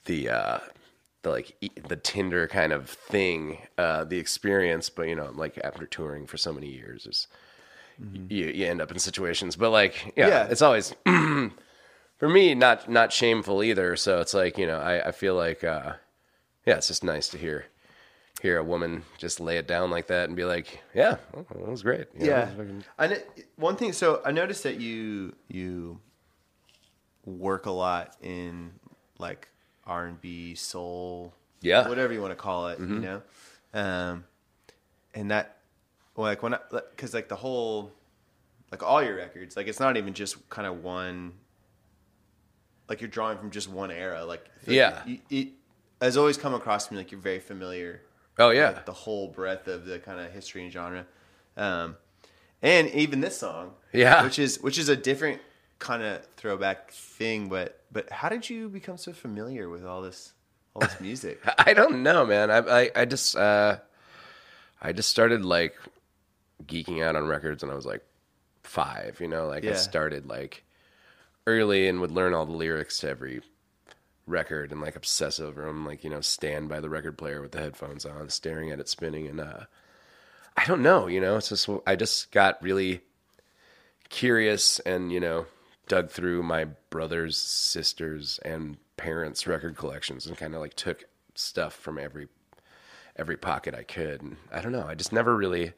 the 0.05 0.29
uh 0.29 0.59
the 1.23 1.31
like 1.31 1.57
the 1.89 1.97
Tinder 1.97 2.47
kind 2.49 2.73
of 2.73 2.89
thing, 2.91 3.59
uh, 3.79 4.05
the 4.05 4.19
experience. 4.19 4.91
But 4.91 5.09
you 5.09 5.15
know, 5.17 5.31
like 5.35 5.59
after 5.65 5.87
touring 5.87 6.27
for 6.27 6.37
so 6.37 6.53
many 6.53 6.69
years, 6.69 7.07
is 7.07 7.27
you 8.29 8.47
you 8.47 8.67
end 8.67 8.81
up 8.81 8.91
in 8.93 8.99
situations. 8.99 9.57
But 9.57 9.71
like, 9.71 10.15
yeah, 10.17 10.27
Mm-hmm. 10.29 10.29
Yeah. 10.29 10.45
it's 10.51 10.63
always 10.63 10.95
for 12.19 12.29
me 12.29 12.55
not 12.55 12.89
not 12.91 13.13
shameful 13.13 13.63
either. 13.63 13.97
So 13.97 14.21
it's 14.21 14.35
like 14.35 14.59
you 14.59 14.67
know, 14.67 14.79
I 14.79 15.09
I 15.09 15.13
feel 15.13 15.35
like 15.35 15.65
uh, 15.65 15.95
yeah, 16.67 16.77
it's 16.77 16.89
just 16.89 17.05
nice 17.05 17.29
to 17.31 17.39
hear 17.39 17.67
hear 18.47 18.59
a 18.59 18.65
woman 18.65 19.03
just 19.19 19.41
lay 19.41 19.57
it 19.59 19.67
down 19.67 19.91
like 19.91 20.07
that 20.07 20.29
and 20.29 20.37
be 20.37 20.45
like, 20.45 20.81
yeah, 20.95 21.17
well, 21.33 21.45
that 21.51 21.69
was 21.69 21.83
great. 21.83 22.07
You 22.15 22.21
know, 22.21 22.27
yeah 22.27 22.49
it 22.51 22.57
fucking- 22.57 22.85
I 22.99 23.09
kn- 23.09 23.23
one 23.57 23.77
thing 23.77 23.93
so 23.93 24.23
i 24.25 24.31
noticed 24.31 24.63
that 24.63 24.79
you 24.81 25.35
you 25.49 25.99
work 27.25 27.67
a 27.67 27.71
lot 27.71 28.15
in 28.23 28.73
like 29.19 29.49
r&b 29.87 30.55
soul 30.55 31.35
Yeah. 31.61 31.81
Mm-hmm. 31.81 31.89
whatever 31.89 32.13
you 32.13 32.21
want 32.21 32.33
to 32.33 32.37
call 32.37 32.69
it 32.69 32.79
you 32.79 32.87
know 32.87 33.23
um 33.75 34.25
and 35.15 35.31
that 35.31 35.57
like 36.17 36.43
when 36.43 36.55
i 36.55 36.59
because 36.91 37.13
like 37.15 37.29
the 37.29 37.37
whole 37.37 37.93
like 38.71 38.83
all 38.83 39.03
your 39.03 39.17
records 39.17 39.57
like 39.57 39.67
it's 39.67 39.81
not 39.81 39.97
even 39.97 40.15
just 40.15 40.49
kind 40.51 40.67
of 40.69 40.85
one 40.85 41.33
like 42.89 43.01
you're 43.01 43.11
drawing 43.11 43.39
from 43.39 43.51
just 43.51 43.69
one 43.69 43.91
era 43.91 44.25
like 44.25 44.45
I 44.47 44.71
like 44.71 44.77
Yeah. 44.77 45.03
you, 45.07 45.19
it 45.31 45.49
has 46.01 46.17
always 46.17 46.37
come 46.37 46.55
across 46.55 46.87
to 46.87 46.93
me 46.95 46.99
like 46.99 47.11
you're 47.11 47.21
very 47.21 47.41
familiar 47.41 48.03
Oh 48.39 48.51
yeah, 48.51 48.71
like, 48.71 48.87
the 48.87 48.93
whole 48.93 49.29
breadth 49.29 49.67
of 49.69 49.85
the 49.87 49.99
kind 49.99 50.21
of 50.21 50.31
history 50.33 50.63
and 50.63 50.73
genre. 50.73 51.07
Um, 51.57 51.97
and 52.63 52.89
even 52.91 53.21
this 53.21 53.39
song, 53.39 53.73
Yeah. 53.93 54.25
which 54.25 54.39
is 54.39 54.61
which 54.61 54.79
is 54.79 54.89
a 54.89 54.97
different 54.97 55.41
kind 55.79 56.03
of 56.03 56.27
throwback 56.37 56.91
thing. 56.91 57.49
But 57.49 57.83
but 57.91 58.11
how 58.11 58.29
did 58.29 58.49
you 58.51 58.69
become 58.69 58.97
so 58.99 59.13
familiar 59.13 59.69
with 59.69 59.85
all 59.85 60.03
this 60.03 60.33
all 60.75 60.81
this 60.81 61.01
music? 61.01 61.41
I 61.59 61.73
don't 61.75 62.03
know, 62.03 62.27
man. 62.27 62.51
I 62.51 62.59
I, 62.59 62.91
I 62.95 63.05
just 63.05 63.37
uh, 63.37 63.79
I 64.83 64.93
just 64.93 65.09
started 65.11 65.45
like 65.45 65.75
geeking 66.67 67.03
out 67.03 67.17
on 67.17 67.27
records 67.27 67.63
when 67.63 67.71
I 67.71 67.75
was 67.75 67.87
like 67.87 68.03
five. 68.63 69.19
You 69.21 69.29
know, 69.29 69.47
like 69.47 69.65
I 69.65 69.69
started 69.75 70.27
like 70.27 70.63
early 71.47 71.89
and 71.89 72.01
would 72.01 72.11
learn 72.11 72.35
all 72.35 72.45
the 72.47 72.53
lyrics 72.53 72.99
to 72.99 73.09
every 73.09 73.41
record 74.27 74.73
and 74.73 74.81
like 74.81 74.97
obsess 74.97 75.41
over 75.41 75.67
them. 75.67 75.85
Like 75.87 76.05
you 76.05 76.11
know, 76.11 76.21
stand 76.21 76.69
by 76.69 76.81
the 76.81 76.91
record 76.91 77.19
player 77.19 77.41
with 77.41 77.53
the 77.53 77.61
headphones 77.61 78.05
on, 78.05 78.29
staring 78.29 78.71
at 78.71 78.81
it 78.81 78.89
spinning. 78.89 79.27
And 79.27 79.41
uh, 79.41 79.61
I 80.57 80.65
don't 80.67 80.83
know. 80.83 81.07
You 81.07 81.21
know, 81.21 81.37
it's 81.37 81.49
just 81.49 81.69
I 81.87 81.97
just 81.97 82.31
got 82.33 82.63
really 82.63 83.03
curious 84.09 84.79
and 84.81 85.13
you 85.13 85.21
know 85.21 85.47
dug 85.89 86.11
through 86.11 86.43
my 86.43 86.65
brothers 86.91 87.37
sisters 87.37 88.39
and 88.45 88.77
parents 88.97 89.47
record 89.47 89.77
collections 89.77 90.27
and 90.27 90.37
kind 90.37 90.55
of 90.55 90.61
like 90.61 90.75
took 90.75 91.05
stuff 91.35 91.75
from 91.75 91.99
every 91.99 92.29
every 93.17 93.37
pocket 93.37 93.75
i 93.75 93.83
could 93.83 94.23
and 94.23 94.37
i 94.53 94.61
don't 94.61 94.73
know 94.73 94.87
i 94.87 94.95
just 94.95 95.13
never 95.13 95.37
really 95.37 95.73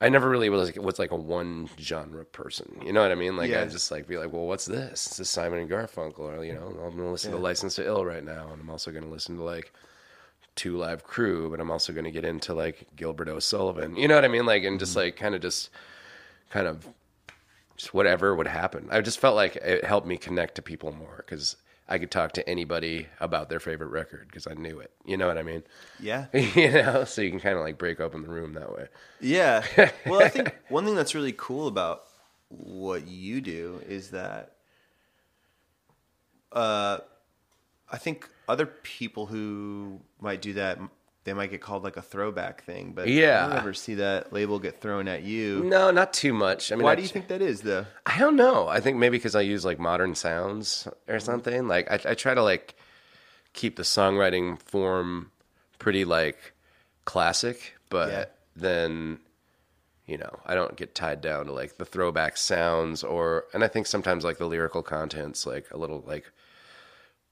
i 0.00 0.08
never 0.08 0.28
really 0.28 0.48
was 0.48 0.66
like, 0.68 0.82
was 0.82 0.98
like 0.98 1.10
a 1.10 1.16
one 1.16 1.68
genre 1.78 2.24
person 2.24 2.80
you 2.84 2.92
know 2.92 3.02
what 3.02 3.12
i 3.12 3.14
mean? 3.14 3.36
Like 3.36 3.50
Yeah. 3.50 3.62
i 3.62 3.66
just 3.66 3.90
like 3.90 4.06
be 4.06 4.18
like 4.18 4.32
well 4.32 4.46
what's 4.46 4.66
this? 4.66 5.04
This 5.06 5.20
is 5.20 5.30
simon 5.30 5.58
and 5.58 5.70
garfunkel 5.70 6.20
or 6.20 6.44
you 6.44 6.54
know 6.54 6.66
i'm 6.84 6.96
gonna 6.96 7.10
listen 7.10 7.32
to 7.32 7.38
license 7.38 7.74
to 7.76 7.86
ill 7.86 8.04
right 8.04 8.24
now 8.24 8.50
and 8.52 8.60
i'm 8.60 8.70
also 8.70 8.90
gonna 8.90 9.06
listen 9.08 9.36
to 9.36 9.42
like 9.42 9.72
two 10.54 10.76
live 10.76 11.04
crew 11.04 11.50
but 11.50 11.60
i'm 11.60 11.70
also 11.70 11.92
gonna 11.92 12.10
get 12.10 12.24
into 12.24 12.52
like 12.54 12.86
gilbert 12.96 13.28
o'sullivan 13.28 13.94
you 13.96 14.08
know 14.08 14.14
what 14.14 14.24
i 14.24 14.28
mean? 14.28 14.46
Like 14.46 14.64
and 14.64 14.78
just 14.78 14.92
mm-hmm. 14.92 15.00
like 15.00 15.16
kind 15.16 15.34
of 15.34 15.40
just 15.40 15.70
kind 16.50 16.66
of 16.66 16.88
just 17.76 17.94
whatever 17.94 18.34
would 18.34 18.48
happen. 18.48 18.88
I 18.90 19.00
just 19.00 19.20
felt 19.20 19.36
like 19.36 19.56
it 19.56 19.84
helped 19.84 20.06
me 20.06 20.16
connect 20.16 20.56
to 20.56 20.62
people 20.62 20.92
more 20.92 21.24
because 21.24 21.56
I 21.88 21.98
could 21.98 22.10
talk 22.10 22.32
to 22.32 22.48
anybody 22.48 23.06
about 23.18 23.48
their 23.48 23.60
favorite 23.60 23.88
record 23.88 24.26
because 24.28 24.46
I 24.46 24.54
knew 24.54 24.78
it. 24.80 24.90
You 25.06 25.16
know 25.16 25.26
what 25.26 25.38
I 25.38 25.42
mean? 25.42 25.62
yeah, 25.98 26.26
you 26.34 26.70
know, 26.70 27.04
so 27.04 27.22
you 27.22 27.30
can 27.30 27.40
kind 27.40 27.56
of 27.56 27.62
like 27.62 27.78
break 27.78 27.98
open 28.00 28.22
the 28.22 28.28
room 28.28 28.52
that 28.54 28.72
way. 28.72 28.88
yeah. 29.20 29.64
Well, 30.06 30.22
I 30.22 30.28
think 30.28 30.54
one 30.68 30.84
thing 30.84 30.94
that's 30.96 31.14
really 31.14 31.32
cool 31.36 31.66
about 31.66 32.02
what 32.48 33.06
you 33.08 33.40
do 33.40 33.80
is 33.88 34.10
that 34.10 34.52
uh, 36.52 36.98
I 37.90 37.98
think 37.98 38.28
other 38.48 38.66
people 38.66 39.26
who 39.26 40.00
might 40.20 40.40
do 40.42 40.54
that 40.54 40.78
they 41.28 41.34
might 41.34 41.50
get 41.50 41.60
called 41.60 41.84
like 41.84 41.96
a 41.98 42.02
throwback 42.02 42.64
thing, 42.64 42.92
but 42.92 43.06
Yeah. 43.06 43.44
I 43.44 43.48
don't 43.50 43.58
ever 43.58 43.74
see 43.74 43.94
that 43.96 44.32
label 44.32 44.58
get 44.58 44.80
thrown 44.80 45.06
at 45.08 45.22
you. 45.22 45.62
No, 45.64 45.90
not 45.90 46.12
too 46.12 46.32
much. 46.32 46.72
I 46.72 46.76
mean, 46.76 46.84
Why 46.84 46.92
I- 46.92 46.94
do 46.96 47.02
you 47.02 47.08
think 47.08 47.28
that 47.28 47.42
is, 47.42 47.60
though? 47.60 47.84
I 48.06 48.18
don't 48.18 48.36
know. 48.36 48.66
I 48.68 48.80
think 48.80 48.96
maybe 48.96 49.18
because 49.18 49.34
I 49.36 49.42
use 49.42 49.64
like 49.64 49.78
modern 49.78 50.14
sounds 50.14 50.88
or 51.06 51.20
something. 51.20 51.68
Like 51.68 51.90
I, 51.90 52.10
I 52.10 52.14
try 52.14 52.34
to 52.34 52.42
like 52.42 52.74
keep 53.52 53.76
the 53.76 53.82
songwriting 53.82 54.60
form 54.62 55.30
pretty 55.78 56.04
like 56.04 56.54
classic, 57.04 57.74
but 57.90 58.08
Yeah. 58.10 58.24
then 58.56 59.18
you 60.06 60.16
know 60.16 60.40
I 60.46 60.54
don't 60.54 60.76
get 60.76 60.94
tied 60.94 61.20
down 61.20 61.46
to 61.46 61.52
like 61.52 61.76
the 61.76 61.84
throwback 61.84 62.36
sounds 62.38 63.04
or 63.04 63.44
and 63.52 63.62
I 63.62 63.68
think 63.68 63.86
sometimes 63.86 64.24
like 64.24 64.38
the 64.38 64.46
lyrical 64.46 64.82
content's 64.82 65.46
like 65.46 65.66
a 65.70 65.76
little 65.76 66.02
like 66.06 66.30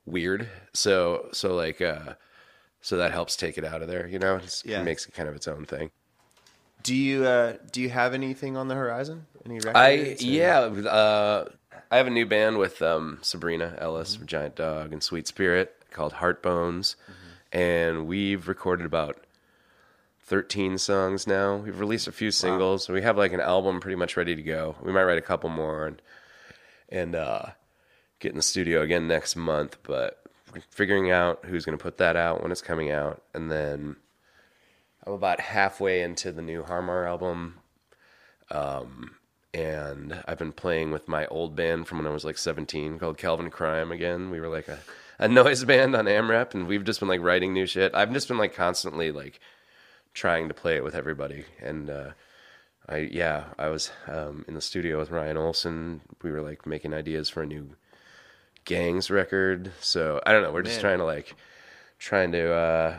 weird. 0.04 0.48
So 0.72 1.28
so 1.32 1.54
like 1.54 1.80
uh 1.80 2.14
so 2.87 2.96
that 2.99 3.11
helps 3.11 3.35
take 3.35 3.59
it 3.59 3.64
out 3.64 3.83
of 3.83 3.88
there. 3.88 4.07
You 4.07 4.20
know, 4.20 4.37
It's- 4.37 4.62
Yeah. 4.64 4.81
it 4.81 4.85
makes 4.85 5.07
it 5.07 5.12
kind 5.12 5.29
of 5.29 5.35
its 5.35 5.49
own 5.49 5.64
thing. 5.64 5.90
Do 6.84 6.95
you 6.95 7.24
uh, 7.26 7.55
do 7.72 7.80
you 7.80 7.89
have 7.91 8.14
anything 8.14 8.57
on 8.57 8.68
the 8.68 8.76
horizon? 8.76 9.26
Any 9.45 9.57
records? 9.57 9.76
I 9.76 9.91
yeah, 10.20 10.61
uh, 10.61 11.49
I 11.91 11.97
have 11.97 12.07
a 12.07 12.11
new 12.11 12.26
band 12.26 12.59
with 12.59 12.80
um, 12.82 13.18
Sabrina 13.22 13.74
Ellis 13.78 14.14
from 14.14 14.26
Giant 14.28 14.55
Dog 14.55 14.93
and 14.93 15.03
Sweet 15.03 15.26
Spirit 15.26 15.74
called 15.91 16.12
Heart 16.12 16.43
Bones, 16.45 16.95
and 17.51 18.07
we've 18.07 18.47
recorded 18.47 18.87
about 18.87 19.18
thirteen 20.24 20.78
songs 20.78 21.26
now. 21.26 21.57
We've 21.57 21.80
released 21.80 22.07
a 22.07 22.12
few 22.12 22.30
singles. 22.30 22.89
We 22.89 23.03
have 23.03 23.16
like 23.18 23.32
an 23.32 23.41
album 23.41 23.80
pretty 23.80 23.97
much 23.97 24.16
ready 24.16 24.37
to 24.37 24.43
go. 24.43 24.76
We 24.80 24.93
might 24.93 25.05
write 25.05 25.18
a 25.18 25.22
couple 25.22 25.51
more 25.51 25.87
and 25.89 26.03
and 26.89 27.16
uh, 27.16 27.47
get 28.20 28.30
in 28.30 28.37
the 28.37 28.43
studio 28.43 28.82
again 28.82 29.09
next 29.09 29.34
month. 29.34 29.76
But 29.82 30.22
figuring 30.70 31.11
out 31.11 31.44
who's 31.44 31.64
going 31.64 31.76
to 31.78 31.82
put 31.82 31.98
that 31.98 32.16
out 32.16 32.42
when 32.42 32.52
it's 32.52 32.62
coming 32.62 32.90
out, 32.90 33.22
and 33.34 33.50
then 33.50 33.96
I'm 35.07 35.12
about 35.12 35.40
halfway 35.40 36.02
into 36.02 36.32
the 36.32 36.42
new 36.42 36.62
Har 36.62 36.82
Mar 36.82 37.07
album 37.07 37.61
and 39.54 40.22
I've 40.28 40.38
been 40.38 40.52
playing 40.52 40.90
with 40.90 41.09
my 41.09 41.26
old 41.26 41.57
band 41.57 41.88
from 41.88 41.98
when 41.98 42.07
I 42.07 42.11
was 42.11 42.24
like 42.24 42.36
17 42.36 42.98
called 42.98 43.16
Calvin 43.16 43.50
Krime 43.50 43.92
again. 43.92 44.30
We 44.30 44.40
were 44.40 44.48
like 44.48 44.68
a, 44.68 44.80
a 45.18 45.28
noise 45.28 45.64
band 45.64 45.96
on 45.96 46.04
AmRep, 46.04 46.52
and 46.54 46.66
we've 46.66 46.84
just 46.84 47.00
been 47.00 47.09
like 47.09 47.22
writing 47.22 47.54
new 47.54 47.66
shit. 47.66 47.94
I've 47.94 48.12
just 48.12 48.28
been 48.28 48.38
like 48.38 48.54
constantly 48.54 49.11
like 49.12 49.40
trying 50.12 50.48
to 50.48 50.54
play 50.54 50.76
it 50.76 50.84
with 50.84 50.94
everybody 50.94 51.44
and 51.61 51.90
uh 51.90 52.11
I 52.88 52.98
yeah, 52.98 53.46
I 53.59 53.68
was 53.68 53.90
um, 54.07 54.44
in 54.46 54.54
the 54.54 54.61
studio 54.61 54.98
with 54.98 55.11
Ryan 55.11 55.36
Olson. 55.36 56.02
We 56.22 56.30
were 56.30 56.40
like 56.42 56.66
making 56.66 56.94
ideas 56.94 57.28
for 57.28 57.42
a 57.42 57.46
new 57.46 57.70
Gayngs 58.66 59.10
record. 59.10 59.72
So 59.80 60.20
I 60.26 60.32
don't 60.32 60.42
know. 60.42 60.52
We're 60.52 60.62
just 60.62 60.80
trying 60.80 60.98
to 60.98 61.04
like 61.04 61.34
trying 61.98 62.32
to 62.32 62.52
uh, 62.52 62.98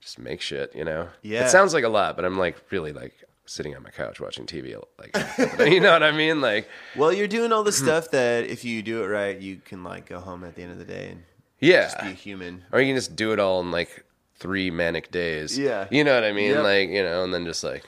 just 0.00 0.18
make 0.18 0.40
shit. 0.40 0.74
You 0.74 0.84
know. 0.84 1.08
Yeah. 1.22 1.46
It 1.46 1.50
sounds 1.50 1.72
like 1.72 1.84
a 1.84 1.88
lot, 1.88 2.16
but 2.16 2.24
I'm 2.24 2.36
like 2.38 2.56
really 2.70 2.92
like 2.92 3.14
sitting 3.44 3.76
on 3.76 3.82
my 3.82 3.90
couch 3.90 4.20
watching 4.20 4.46
TV. 4.46 4.80
Like 4.98 5.14
you 5.70 5.80
know 5.80 5.92
what 5.92 6.02
I 6.02 6.10
mean? 6.12 6.40
Like 6.40 6.68
Well, 6.96 7.12
you're 7.12 7.28
doing 7.28 7.52
all 7.52 7.62
the 7.62 7.72
stuff 7.84 8.10
that 8.10 8.46
if 8.46 8.64
you 8.64 8.82
do 8.82 9.02
it 9.04 9.06
right, 9.06 9.38
you 9.38 9.60
can 9.64 9.84
like 9.84 10.08
go 10.08 10.18
home 10.20 10.44
at 10.44 10.54
the 10.56 10.62
end 10.62 10.72
of 10.72 10.78
the 10.78 10.84
day 10.84 11.10
and 11.10 11.22
yeah. 11.60 11.82
just 11.84 12.00
be 12.00 12.08
a 12.08 12.12
human. 12.12 12.64
or 12.72 12.80
you 12.80 12.88
can 12.88 12.96
just 12.96 13.14
do 13.14 13.32
it 13.32 13.38
all 13.38 13.60
in 13.60 13.70
like 13.70 14.04
three 14.36 14.70
manic 14.70 15.10
days. 15.10 15.58
Yeah. 15.58 15.86
You 15.90 16.02
know 16.04 16.14
what 16.14 16.24
I 16.24 16.32
mean? 16.32 16.52
Yep. 16.52 16.62
Like 16.64 16.88
you 16.88 17.02
know, 17.02 17.24
and 17.24 17.32
then 17.34 17.44
just 17.44 17.62
like 17.62 17.84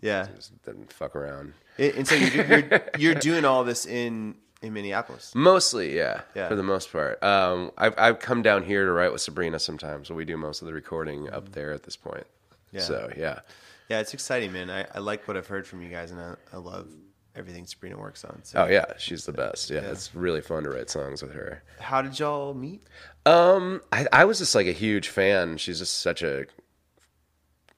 Yeah. 0.00 0.26
just 0.34 0.52
then 0.64 0.86
fuck 0.88 1.14
around. 1.14 1.52
And 1.78 1.94
and 1.94 2.08
so 2.08 2.14
you're, 2.14 2.44
you're 2.46 2.82
you're 2.98 3.14
doing 3.30 3.44
all 3.44 3.64
this 3.64 3.86
in 3.86 4.36
in 4.62 4.72
Minneapolis. 4.72 5.32
Mostly, 5.34 5.96
yeah, 5.96 6.22
Yeah. 6.34 6.48
for 6.48 6.54
the 6.56 6.62
most 6.62 6.90
part. 6.92 7.22
Um, 7.22 7.72
I've 7.76 7.94
I've 7.98 8.18
come 8.20 8.42
down 8.42 8.62
here 8.64 8.84
to 8.86 8.92
write 8.92 9.12
with 9.12 9.20
Sabrina 9.20 9.58
sometimes, 9.58 10.08
but 10.08 10.14
we 10.14 10.24
do 10.24 10.36
most 10.36 10.62
of 10.62 10.66
the 10.66 10.72
recording 10.74 11.28
up 11.30 11.52
there 11.52 11.72
at 11.72 11.82
this 11.82 11.96
point. 11.96 12.26
Yeah. 12.70 12.80
So 12.80 13.12
yeah, 13.16 13.40
Yeah, 13.88 14.00
it's 14.00 14.14
exciting, 14.14 14.52
man. 14.52 14.70
I, 14.70 14.86
I 14.94 14.98
like 15.00 15.28
what 15.28 15.36
I've 15.36 15.46
heard 15.48 15.66
from 15.66 15.82
you 15.82 15.88
guys, 15.90 16.10
and 16.10 16.20
I, 16.20 16.34
I 16.52 16.56
love 16.56 16.88
everything 17.34 17.66
Sabrina 17.66 17.98
works 17.98 18.24
on. 18.24 18.40
So, 18.44 18.62
oh 18.64 18.66
yeah, 18.68 18.84
she's 18.98 19.24
the 19.26 19.32
best. 19.32 19.68
Yeah, 19.70 19.80
it's 19.80 20.14
really 20.14 20.40
fun 20.42 20.62
to 20.64 20.70
write 20.70 20.90
songs 20.90 21.22
with 21.22 21.32
her. 21.32 21.62
how 21.80 22.00
did 22.02 22.18
y'all 22.18 22.54
meet? 22.54 22.82
Um, 23.26 23.80
I, 23.92 24.06
I 24.12 24.24
was 24.24 24.38
just 24.38 24.54
like 24.54 24.66
a 24.66 24.72
huge 24.72 25.08
fan. 25.08 25.56
She's 25.58 25.78
just 25.78 26.00
such 26.00 26.22
a 26.22 26.46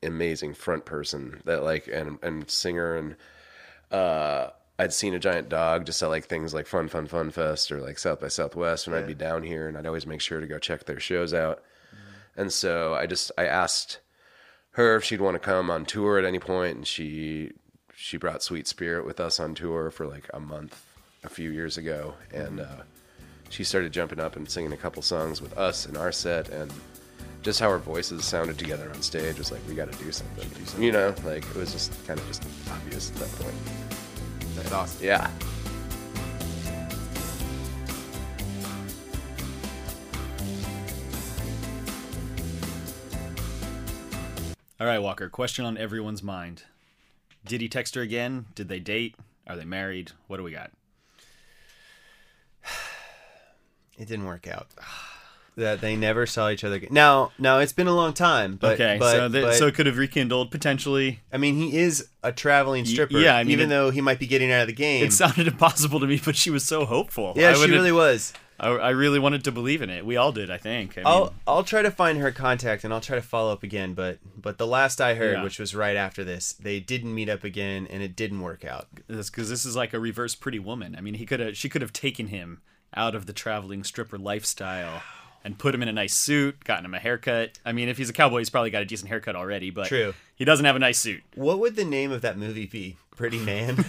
amazing 0.02 0.52
front 0.54 0.84
person 0.84 1.40
that 1.46 1.62
like 1.62 1.88
and 1.88 2.18
and 2.22 2.50
singer 2.50 2.94
and 2.96 3.16
uh 3.90 4.50
I'd 4.78 4.92
seen 4.92 5.14
a 5.14 5.20
giant 5.20 5.48
dog 5.48 5.86
just 5.86 6.02
at 6.02 6.08
like 6.08 6.26
things 6.26 6.52
like 6.52 6.66
Fun 6.66 6.88
Fun 6.88 7.06
Fun 7.06 7.30
Fest 7.30 7.70
or 7.70 7.80
like 7.80 7.98
South 7.98 8.20
by 8.20 8.28
Southwest 8.28 8.86
and 8.86 8.96
I'd 8.96 9.06
be 9.06 9.14
down 9.14 9.44
here 9.44 9.68
and 9.68 9.78
I'd 9.78 9.86
always 9.86 10.06
make 10.06 10.20
sure 10.20 10.40
to 10.40 10.46
go 10.46 10.58
check 10.58 10.84
their 10.84 10.98
shows 10.98 11.32
out. 11.32 11.62
And 12.36 12.52
so 12.52 12.94
I 12.94 13.06
just 13.06 13.30
I 13.38 13.46
asked 13.46 14.00
her 14.72 14.96
if 14.96 15.04
she'd 15.04 15.20
want 15.20 15.36
to 15.36 15.38
come 15.38 15.70
on 15.70 15.84
tour 15.84 16.18
at 16.18 16.24
any 16.24 16.40
point 16.40 16.76
and 16.76 16.86
she 16.86 17.52
she 17.94 18.16
brought 18.16 18.42
Sweet 18.42 18.66
Spirit 18.66 19.06
with 19.06 19.20
us 19.20 19.38
on 19.38 19.54
tour 19.54 19.92
for 19.92 20.06
like 20.08 20.28
a 20.34 20.40
month 20.40 20.84
a 21.22 21.28
few 21.28 21.50
years 21.50 21.78
ago. 21.78 22.14
And 22.32 22.60
uh 22.60 22.82
she 23.50 23.62
started 23.62 23.92
jumping 23.92 24.18
up 24.18 24.34
and 24.34 24.50
singing 24.50 24.72
a 24.72 24.76
couple 24.76 25.02
songs 25.02 25.40
with 25.40 25.56
us 25.56 25.86
in 25.86 25.96
our 25.96 26.10
set 26.10 26.48
and 26.48 26.72
just 27.42 27.60
how 27.60 27.68
our 27.68 27.78
voices 27.78 28.24
sounded 28.24 28.58
together 28.58 28.90
on 28.92 29.02
stage 29.02 29.38
was 29.38 29.52
like 29.52 29.60
we 29.68 29.74
got 29.74 29.92
to 29.92 29.98
do 30.02 30.10
something 30.10 30.82
you 30.82 30.90
know? 30.90 31.14
Like 31.24 31.44
it 31.44 31.54
was 31.54 31.70
just 31.70 31.92
kind 32.08 32.18
of 32.18 32.26
just 32.26 32.42
obvious 32.68 33.12
at 33.12 33.16
that 33.18 33.30
point 33.44 33.93
That's 34.64 34.72
awesome. 34.72 35.04
yeah 35.04 35.30
All 44.80 44.88
right, 44.88 44.98
Walker. 44.98 45.28
Question 45.28 45.64
on 45.64 45.78
everyone's 45.78 46.22
mind: 46.22 46.64
Did 47.46 47.60
he 47.60 47.68
text 47.68 47.94
her 47.94 48.02
again? 48.02 48.46
Did 48.54 48.68
they 48.68 48.80
date? 48.80 49.14
Are 49.46 49.56
they 49.56 49.64
married? 49.64 50.12
What 50.26 50.38
do 50.38 50.42
we 50.42 50.50
got? 50.50 50.72
It 53.96 54.08
didn't 54.08 54.24
work 54.24 54.48
out. 54.48 54.66
That 55.56 55.80
they 55.80 55.94
never 55.94 56.26
saw 56.26 56.50
each 56.50 56.64
other 56.64 56.76
again. 56.76 56.88
Now, 56.92 57.30
now 57.38 57.58
it's 57.60 57.72
been 57.72 57.86
a 57.86 57.94
long 57.94 58.12
time, 58.12 58.56
but 58.56 58.72
okay, 58.74 58.96
but, 58.98 59.12
so 59.12 59.28
th- 59.28 59.44
but, 59.44 59.54
so 59.54 59.66
it 59.68 59.74
could 59.76 59.86
have 59.86 59.98
rekindled 59.98 60.50
potentially. 60.50 61.20
I 61.32 61.36
mean, 61.36 61.54
he 61.54 61.78
is 61.78 62.08
a 62.24 62.32
traveling 62.32 62.84
stripper. 62.84 63.18
yeah, 63.18 63.36
I 63.36 63.44
mean, 63.44 63.52
even 63.52 63.66
it- 63.66 63.70
though 63.70 63.90
he 63.90 64.00
might 64.00 64.18
be 64.18 64.26
getting 64.26 64.50
out 64.50 64.62
of 64.62 64.66
the 64.66 64.72
game. 64.72 65.04
It 65.04 65.12
sounded 65.12 65.46
impossible 65.54 66.00
to 66.00 66.06
me, 66.08 66.20
but 66.24 66.34
she 66.34 66.50
was 66.50 66.64
so 66.64 66.84
hopeful. 66.84 67.34
yeah, 67.36 67.50
I 67.50 67.54
she 67.54 67.70
really 67.70 67.92
was. 67.92 68.32
I, 68.58 68.68
I 68.68 68.90
really 68.90 69.18
wanted 69.18 69.42
to 69.44 69.52
believe 69.52 69.82
in 69.82 69.90
it. 69.90 70.06
We 70.06 70.16
all 70.16 70.30
did, 70.32 70.48
I 70.50 70.58
think. 70.58 70.96
I 70.98 71.02
I'll 71.02 71.34
I'll 71.46 71.64
try 71.64 71.82
to 71.82 71.90
find 71.90 72.18
her 72.18 72.30
contact 72.32 72.84
and 72.84 72.92
I'll 72.94 73.00
try 73.00 73.16
to 73.16 73.22
follow 73.22 73.52
up 73.52 73.62
again. 73.64 73.94
But 73.94 74.18
but 74.36 74.58
the 74.58 74.66
last 74.66 75.00
I 75.00 75.14
heard, 75.14 75.34
Yeah. 75.38 75.42
which 75.44 75.58
was 75.58 75.74
right 75.74 75.96
after 75.96 76.22
this, 76.24 76.52
they 76.52 76.78
didn't 76.80 77.12
meet 77.14 77.28
up 77.28 77.42
again 77.44 77.86
and 77.90 78.00
it 78.02 78.14
didn't 78.16 78.40
work 78.42 78.64
out. 78.64 78.86
because 79.08 79.48
this 79.50 79.64
is 79.64 79.74
like 79.76 79.92
a 79.92 79.98
reverse 80.00 80.34
Pretty 80.36 80.58
Woman. 80.60 80.94
I 80.96 81.00
mean, 81.00 81.14
he 81.14 81.26
could 81.26 81.40
have, 81.40 81.56
she 81.56 81.68
could 81.68 81.82
have 81.82 81.92
taken 81.92 82.28
him 82.28 82.60
out 82.96 83.16
of 83.16 83.26
the 83.26 83.32
traveling 83.32 83.82
stripper 83.82 84.18
lifestyle 84.18 85.02
and 85.44 85.58
put 85.58 85.74
him 85.74 85.82
in 85.82 85.88
a 85.88 85.92
nice 85.92 86.14
suit, 86.14 86.64
gotten 86.64 86.84
him 86.86 86.94
a 86.94 86.98
haircut. 86.98 87.58
I 87.64 87.72
mean, 87.72 87.88
if 87.88 87.98
he's 87.98 88.08
a 88.08 88.12
cowboy, 88.14 88.38
he's 88.38 88.50
probably 88.50 88.70
got 88.70 88.82
a 88.82 88.86
decent 88.86 89.08
haircut 89.08 89.36
already. 89.36 89.70
But 89.70 89.86
True. 89.88 90.14
he 90.34 90.44
doesn't 90.44 90.64
have 90.64 90.74
a 90.76 90.78
nice 90.80 90.98
suit. 90.98 91.22
What 91.34 91.58
would 91.60 91.76
the 91.76 91.84
name 91.84 92.10
of 92.10 92.22
that 92.22 92.38
movie 92.38 92.66
be? 92.66 92.96
Pretty 93.16 93.38
Man. 93.38 93.76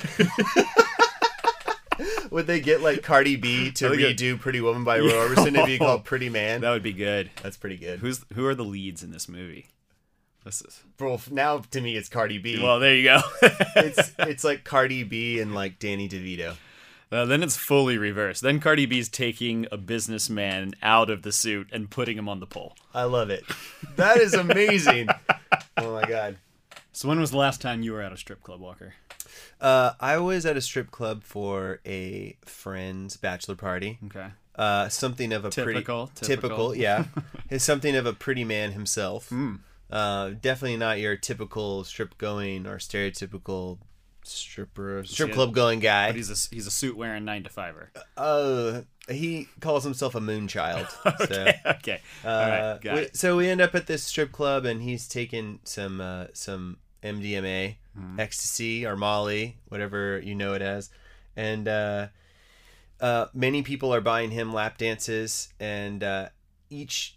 would 2.29 2.47
they 2.47 2.59
get 2.59 2.81
like 2.81 3.01
Cardi 3.01 3.35
B 3.37 3.71
to 3.71 3.89
redo 3.89 4.39
Pretty 4.39 4.61
Woman 4.61 4.83
by 4.83 4.99
Roy 4.99 5.09
Orbison 5.09 5.57
and 5.57 5.65
be 5.65 5.77
called 5.77 6.03
Pretty 6.05 6.29
Man? 6.29 6.61
That 6.61 6.71
would 6.71 6.83
be 6.83 6.93
good. 6.93 7.31
That's 7.41 7.57
pretty 7.57 7.77
good. 7.77 7.99
Who's 7.99 8.23
who 8.33 8.45
are 8.45 8.55
the 8.55 8.65
leads 8.65 9.01
in 9.03 9.11
this 9.11 9.27
movie? 9.29 9.67
This 10.43 10.61
is 10.61 10.83
Well, 10.99 11.19
now 11.31 11.59
to 11.71 11.81
me 11.81 11.95
it's 11.95 12.09
Cardi 12.09 12.37
B. 12.37 12.61
well, 12.61 12.79
there 12.79 12.93
you 12.95 13.03
go. 13.03 13.21
it's 13.41 14.11
it's 14.19 14.43
like 14.43 14.63
Cardi 14.63 15.03
B 15.03 15.39
and 15.39 15.55
like 15.55 15.79
Danny 15.79 16.07
DeVito. 16.07 16.55
Uh, 17.11 17.25
then 17.25 17.43
it's 17.43 17.55
fully 17.55 17.97
reversed. 17.97 18.41
Then 18.41 18.59
Cardi 18.59 18.85
B's 18.85 19.09
taking 19.09 19.67
a 19.71 19.77
businessman 19.77 20.73
out 20.81 21.09
of 21.09 21.21
the 21.21 21.31
suit 21.31 21.69
and 21.71 21.89
putting 21.89 22.17
him 22.17 22.27
on 22.27 22.39
the 22.39 22.47
pole. 22.47 22.75
I 22.93 23.03
love 23.03 23.29
it. 23.29 23.43
That 23.95 24.17
is 24.17 24.33
amazing. 24.33 25.09
oh 25.77 25.93
my 25.93 26.07
god. 26.07 26.37
So 26.91 27.07
when 27.07 27.19
was 27.19 27.31
the 27.31 27.37
last 27.37 27.61
time 27.61 27.83
you 27.83 27.93
were 27.93 28.01
at 28.01 28.11
a 28.11 28.17
strip 28.17 28.41
club, 28.41 28.59
Walker? 28.59 28.95
Uh, 29.61 29.91
I 29.99 30.17
was 30.17 30.45
at 30.45 30.57
a 30.57 30.61
strip 30.61 30.91
club 30.91 31.23
for 31.23 31.79
a 31.85 32.37
friend's 32.45 33.17
bachelor 33.17 33.55
party. 33.55 33.99
Okay. 34.05 34.27
Uh, 34.55 34.89
something 34.89 35.33
of 35.33 35.43
a 35.45 35.49
Typical, 35.49 36.07
pretty 36.07 36.35
typical. 36.35 36.73
Hmm. 36.73 36.79
yeah. 36.79 37.05
It's 37.49 37.63
something 37.63 37.95
of 37.95 38.05
a 38.05 38.13
pretty 38.13 38.43
man 38.43 38.71
himself. 38.71 39.31
Uh, 39.91 40.29
definitely 40.29 40.77
not 40.77 40.99
your 40.99 41.15
typical 41.15 41.83
strip 41.83 42.17
going 42.17 42.65
or 42.65 42.77
stereotypical 42.77 43.77
stripper 44.28 45.03
strip 45.05 45.32
club 45.34 45.53
going 45.53 45.80
guy. 45.80 46.09
But 46.09 46.15
he's 46.15 46.30
a 46.30 46.55
he's 46.55 46.67
a 46.67 46.71
suit 46.71 46.97
wearing 46.97 47.26
nine 47.26 47.43
to 47.43 47.49
fiver. 47.49 47.91
Uh, 48.17 48.82
he 49.09 49.47
calls 49.59 49.84
himself 49.84 50.15
a 50.15 50.21
moon 50.21 50.47
child. 50.47 50.88
So. 51.28 51.47
okay. 51.65 52.01
Uh, 52.23 52.28
right. 52.28 52.80
Got 52.82 52.93
we- 52.95 53.01
it. 53.01 53.15
so 53.15 53.38
we 53.38 53.47
end 53.49 53.61
up 53.61 53.76
at 53.76 53.88
this 53.88 54.03
strip 54.03 54.32
club, 54.32 54.65
and 54.65 54.82
he's 54.82 55.07
taking 55.07 55.59
some 55.63 56.01
uh, 56.01 56.26
some 56.34 56.78
MDMA, 57.03 57.76
Hmm. 57.97 58.19
ecstasy 58.19 58.86
or 58.86 58.95
Molly, 58.97 59.57
whatever 59.69 60.19
you 60.19 60.36
know 60.36 60.53
it 60.53 60.61
as, 60.61 60.89
and 61.36 61.65
uh, 61.67 62.07
uh, 62.99 63.28
many 63.34 63.61
people 63.61 63.93
are 63.93 64.01
buying 64.01 64.32
him 64.32 64.51
lap 64.53 64.78
dances, 64.78 65.49
and 65.59 66.03
uh, 66.03 66.30
each 66.69 67.15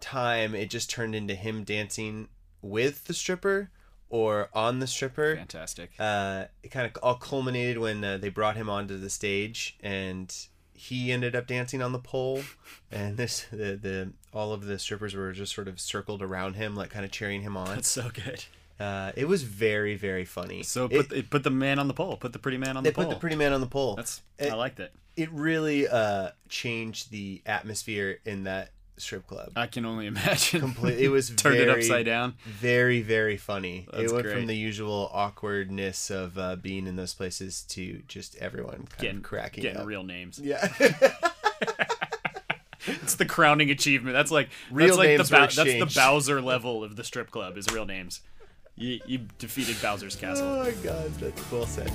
time 0.00 0.54
it 0.54 0.70
just 0.70 0.90
turned 0.90 1.14
into 1.14 1.34
him 1.34 1.62
dancing 1.62 2.28
with 2.62 3.04
the 3.04 3.14
stripper 3.14 3.70
or 4.10 4.50
on 4.52 4.80
the 4.80 4.86
stripper. 4.86 5.36
Fantastic. 5.36 5.90
Uh, 5.98 6.44
it 6.62 6.68
kind 6.70 6.86
of 6.86 7.02
all 7.02 7.14
culminated 7.14 7.78
when 7.78 8.04
uh, 8.04 8.18
they 8.18 8.28
brought 8.28 8.56
him 8.56 8.68
onto 8.68 8.98
the 8.98 9.08
stage 9.08 9.78
and 9.82 10.34
he 10.74 11.12
ended 11.12 11.36
up 11.36 11.46
dancing 11.46 11.82
on 11.82 11.92
the 11.92 11.98
pole 11.98 12.40
and 12.90 13.16
this 13.16 13.46
the, 13.50 13.76
the 13.76 14.12
all 14.32 14.52
of 14.52 14.64
the 14.64 14.78
strippers 14.78 15.14
were 15.14 15.30
just 15.32 15.54
sort 15.54 15.68
of 15.68 15.78
circled 15.78 16.22
around 16.22 16.54
him 16.54 16.74
like 16.74 16.90
kind 16.90 17.04
of 17.04 17.10
cheering 17.10 17.42
him 17.42 17.56
on 17.56 17.68
That's 17.74 17.88
so 17.88 18.08
good. 18.12 18.44
uh, 18.80 19.12
it 19.14 19.28
was 19.28 19.42
very 19.42 19.94
very 19.96 20.24
funny 20.24 20.62
So 20.62 20.86
it, 20.86 20.92
put 20.92 21.08
the, 21.10 21.22
put 21.22 21.42
the 21.44 21.50
man 21.50 21.78
on 21.78 21.86
the 21.86 21.94
pole. 21.94 22.16
Put 22.16 22.32
the 22.32 22.38
pretty 22.38 22.56
man 22.58 22.76
on 22.76 22.82
the 22.82 22.92
pole. 22.92 23.04
They 23.04 23.08
put 23.10 23.14
the 23.14 23.20
pretty 23.20 23.36
man 23.36 23.52
on 23.52 23.60
the 23.60 23.66
pole 23.66 23.94
That's 23.96 24.22
it, 24.38 24.50
I 24.50 24.54
liked 24.56 24.80
it. 24.80 24.92
it 25.16 25.30
really 25.32 25.86
uh 25.86 26.30
changed 26.48 27.10
the 27.10 27.42
atmosphere 27.46 28.18
in 28.24 28.44
that 28.44 28.70
strip 29.00 29.26
club 29.26 29.52
I 29.56 29.66
can 29.66 29.84
only 29.86 30.06
imagine. 30.14 30.60
Complete- 30.60 30.98
it 31.00 31.08
was 31.08 31.30
turned 31.36 31.56
it 31.56 31.68
upside 31.68 32.06
down. 32.06 32.34
very 32.46 33.02
very 33.02 33.36
funny 33.36 33.86
That's 33.92 34.04
it 34.10 34.14
went 34.14 34.24
great. 34.26 34.36
from 34.36 34.46
the 34.46 34.56
usual 34.56 35.10
awkwardness 35.12 36.10
of 36.10 36.38
uh, 36.38 36.56
being 36.56 36.86
in 36.86 36.96
those 36.96 37.14
places 37.14 37.62
to 37.70 38.02
just 38.08 38.36
everyone 38.36 38.86
kind 38.88 38.98
Getting 38.98 39.16
of 39.18 39.22
cracking 39.24 39.62
getting 39.62 39.80
up. 39.80 39.86
real 39.86 40.02
names. 40.04 40.38
yeah 40.38 40.66
It's 42.86 43.14
the 43.16 43.26
crowning 43.26 43.70
achievement. 43.70 44.14
That's 44.14 44.30
like 44.30 44.48
Real 44.70 44.88
that's 44.88 44.98
like 44.98 45.08
names 45.08 45.28
the 45.28 45.34
Bow- 45.36 45.40
that's 45.42 45.54
the. 45.94 46.00
Bowser 46.00 46.40
level 46.40 46.82
of 46.82 46.96
the 46.96 47.04
strip 47.04 47.30
club 47.30 47.58
is 47.58 47.66
real 47.72 47.84
names. 47.84 48.20
You, 48.74 49.00
you 49.06 49.18
defeated 49.38 49.76
Bowser's 49.82 50.16
castle. 50.16 50.46
Oh 50.48 50.64
my 50.64 50.70
god, 50.82 51.12
that's 51.16 51.50
well 51.52 51.66
said. 51.66 51.92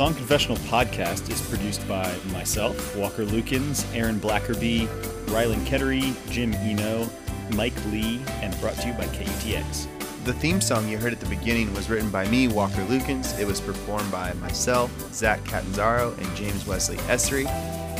Song 0.00 0.14
Confessional 0.14 0.56
podcast 0.56 1.28
is 1.30 1.42
produced 1.50 1.86
by 1.86 2.10
myself, 2.32 2.96
Walker 2.96 3.22
Lukens, 3.22 3.84
Aaron 3.94 4.18
Blackerby, 4.18 4.86
Rylan 5.26 5.62
Kettery, 5.66 6.16
Jim 6.30 6.54
Eno, 6.54 7.06
Mike 7.50 7.74
Lee, 7.92 8.18
and 8.40 8.58
brought 8.62 8.76
to 8.76 8.88
you 8.88 8.94
by 8.94 9.04
KUTX. 9.08 9.88
The 10.24 10.32
theme 10.32 10.62
song 10.62 10.88
you 10.88 10.96
heard 10.96 11.12
at 11.12 11.20
the 11.20 11.28
beginning 11.28 11.74
was 11.74 11.90
written 11.90 12.08
by 12.08 12.26
me, 12.28 12.48
Walker 12.48 12.80
Lukens. 12.86 13.38
It 13.38 13.46
was 13.46 13.60
performed 13.60 14.10
by 14.10 14.32
myself, 14.32 14.90
Zach 15.12 15.44
Catanzaro, 15.44 16.14
and 16.16 16.34
James 16.34 16.66
Wesley 16.66 16.96
Essery. 17.08 17.44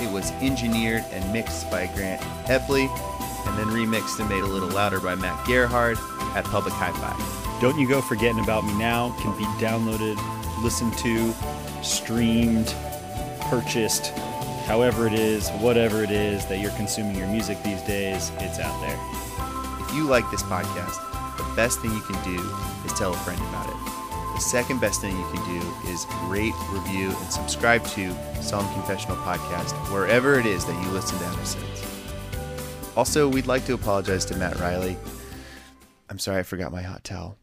It 0.00 0.10
was 0.10 0.30
engineered 0.40 1.04
and 1.10 1.30
mixed 1.34 1.70
by 1.70 1.84
Grant 1.94 2.22
Hepley. 2.46 2.88
and 3.46 3.58
then 3.58 3.66
remixed 3.66 4.20
and 4.20 4.28
made 4.30 4.42
a 4.42 4.46
little 4.46 4.70
louder 4.70 5.00
by 5.00 5.16
Matt 5.16 5.46
Gerhard 5.46 5.98
at 6.34 6.46
Public 6.46 6.72
Hi-Fi. 6.72 7.60
Don't 7.60 7.78
You 7.78 7.86
Go 7.86 8.00
Forgetting 8.00 8.42
About 8.42 8.64
Me 8.64 8.72
Now 8.78 9.14
can 9.20 9.36
be 9.36 9.44
downloaded, 9.62 10.16
listened 10.62 10.96
to, 10.98 11.34
streamed, 11.82 12.74
purchased, 13.40 14.08
however 14.66 15.06
it 15.06 15.12
is, 15.12 15.48
whatever 15.60 16.02
it 16.02 16.10
is 16.10 16.46
that 16.46 16.60
you're 16.60 16.70
consuming 16.72 17.16
your 17.16 17.28
music 17.28 17.62
these 17.62 17.82
days, 17.82 18.30
it's 18.38 18.58
out 18.58 18.80
there. 18.80 18.98
If 19.86 19.94
you 19.94 20.04
like 20.04 20.30
this 20.30 20.42
podcast, 20.44 20.96
the 21.36 21.56
best 21.56 21.80
thing 21.80 21.92
you 21.92 22.02
can 22.02 22.22
do 22.22 22.40
is 22.84 22.92
tell 22.92 23.12
a 23.12 23.16
friend 23.18 23.40
about 23.40 23.68
it. 23.68 24.34
The 24.34 24.40
second 24.40 24.80
best 24.80 25.00
thing 25.00 25.16
you 25.16 25.28
can 25.32 25.60
do 25.60 25.90
is 25.90 26.06
rate, 26.24 26.54
review, 26.70 27.08
and 27.08 27.32
subscribe 27.32 27.84
to 27.88 28.10
Song 28.42 28.72
Confessional 28.72 29.16
Podcast 29.18 29.72
wherever 29.92 30.38
it 30.38 30.46
is 30.46 30.64
that 30.64 30.82
you 30.84 30.90
listen 30.92 31.18
to 31.18 31.24
episodes. 31.26 31.84
Also, 32.96 33.28
we'd 33.28 33.46
like 33.46 33.66
to 33.66 33.74
apologize 33.74 34.24
to 34.26 34.36
Matt 34.36 34.58
Riley. 34.58 34.96
I'm 36.08 36.18
sorry 36.18 36.38
I 36.38 36.42
forgot 36.42 36.72
my 36.72 36.82
hot 36.82 37.04
towel. 37.04 37.36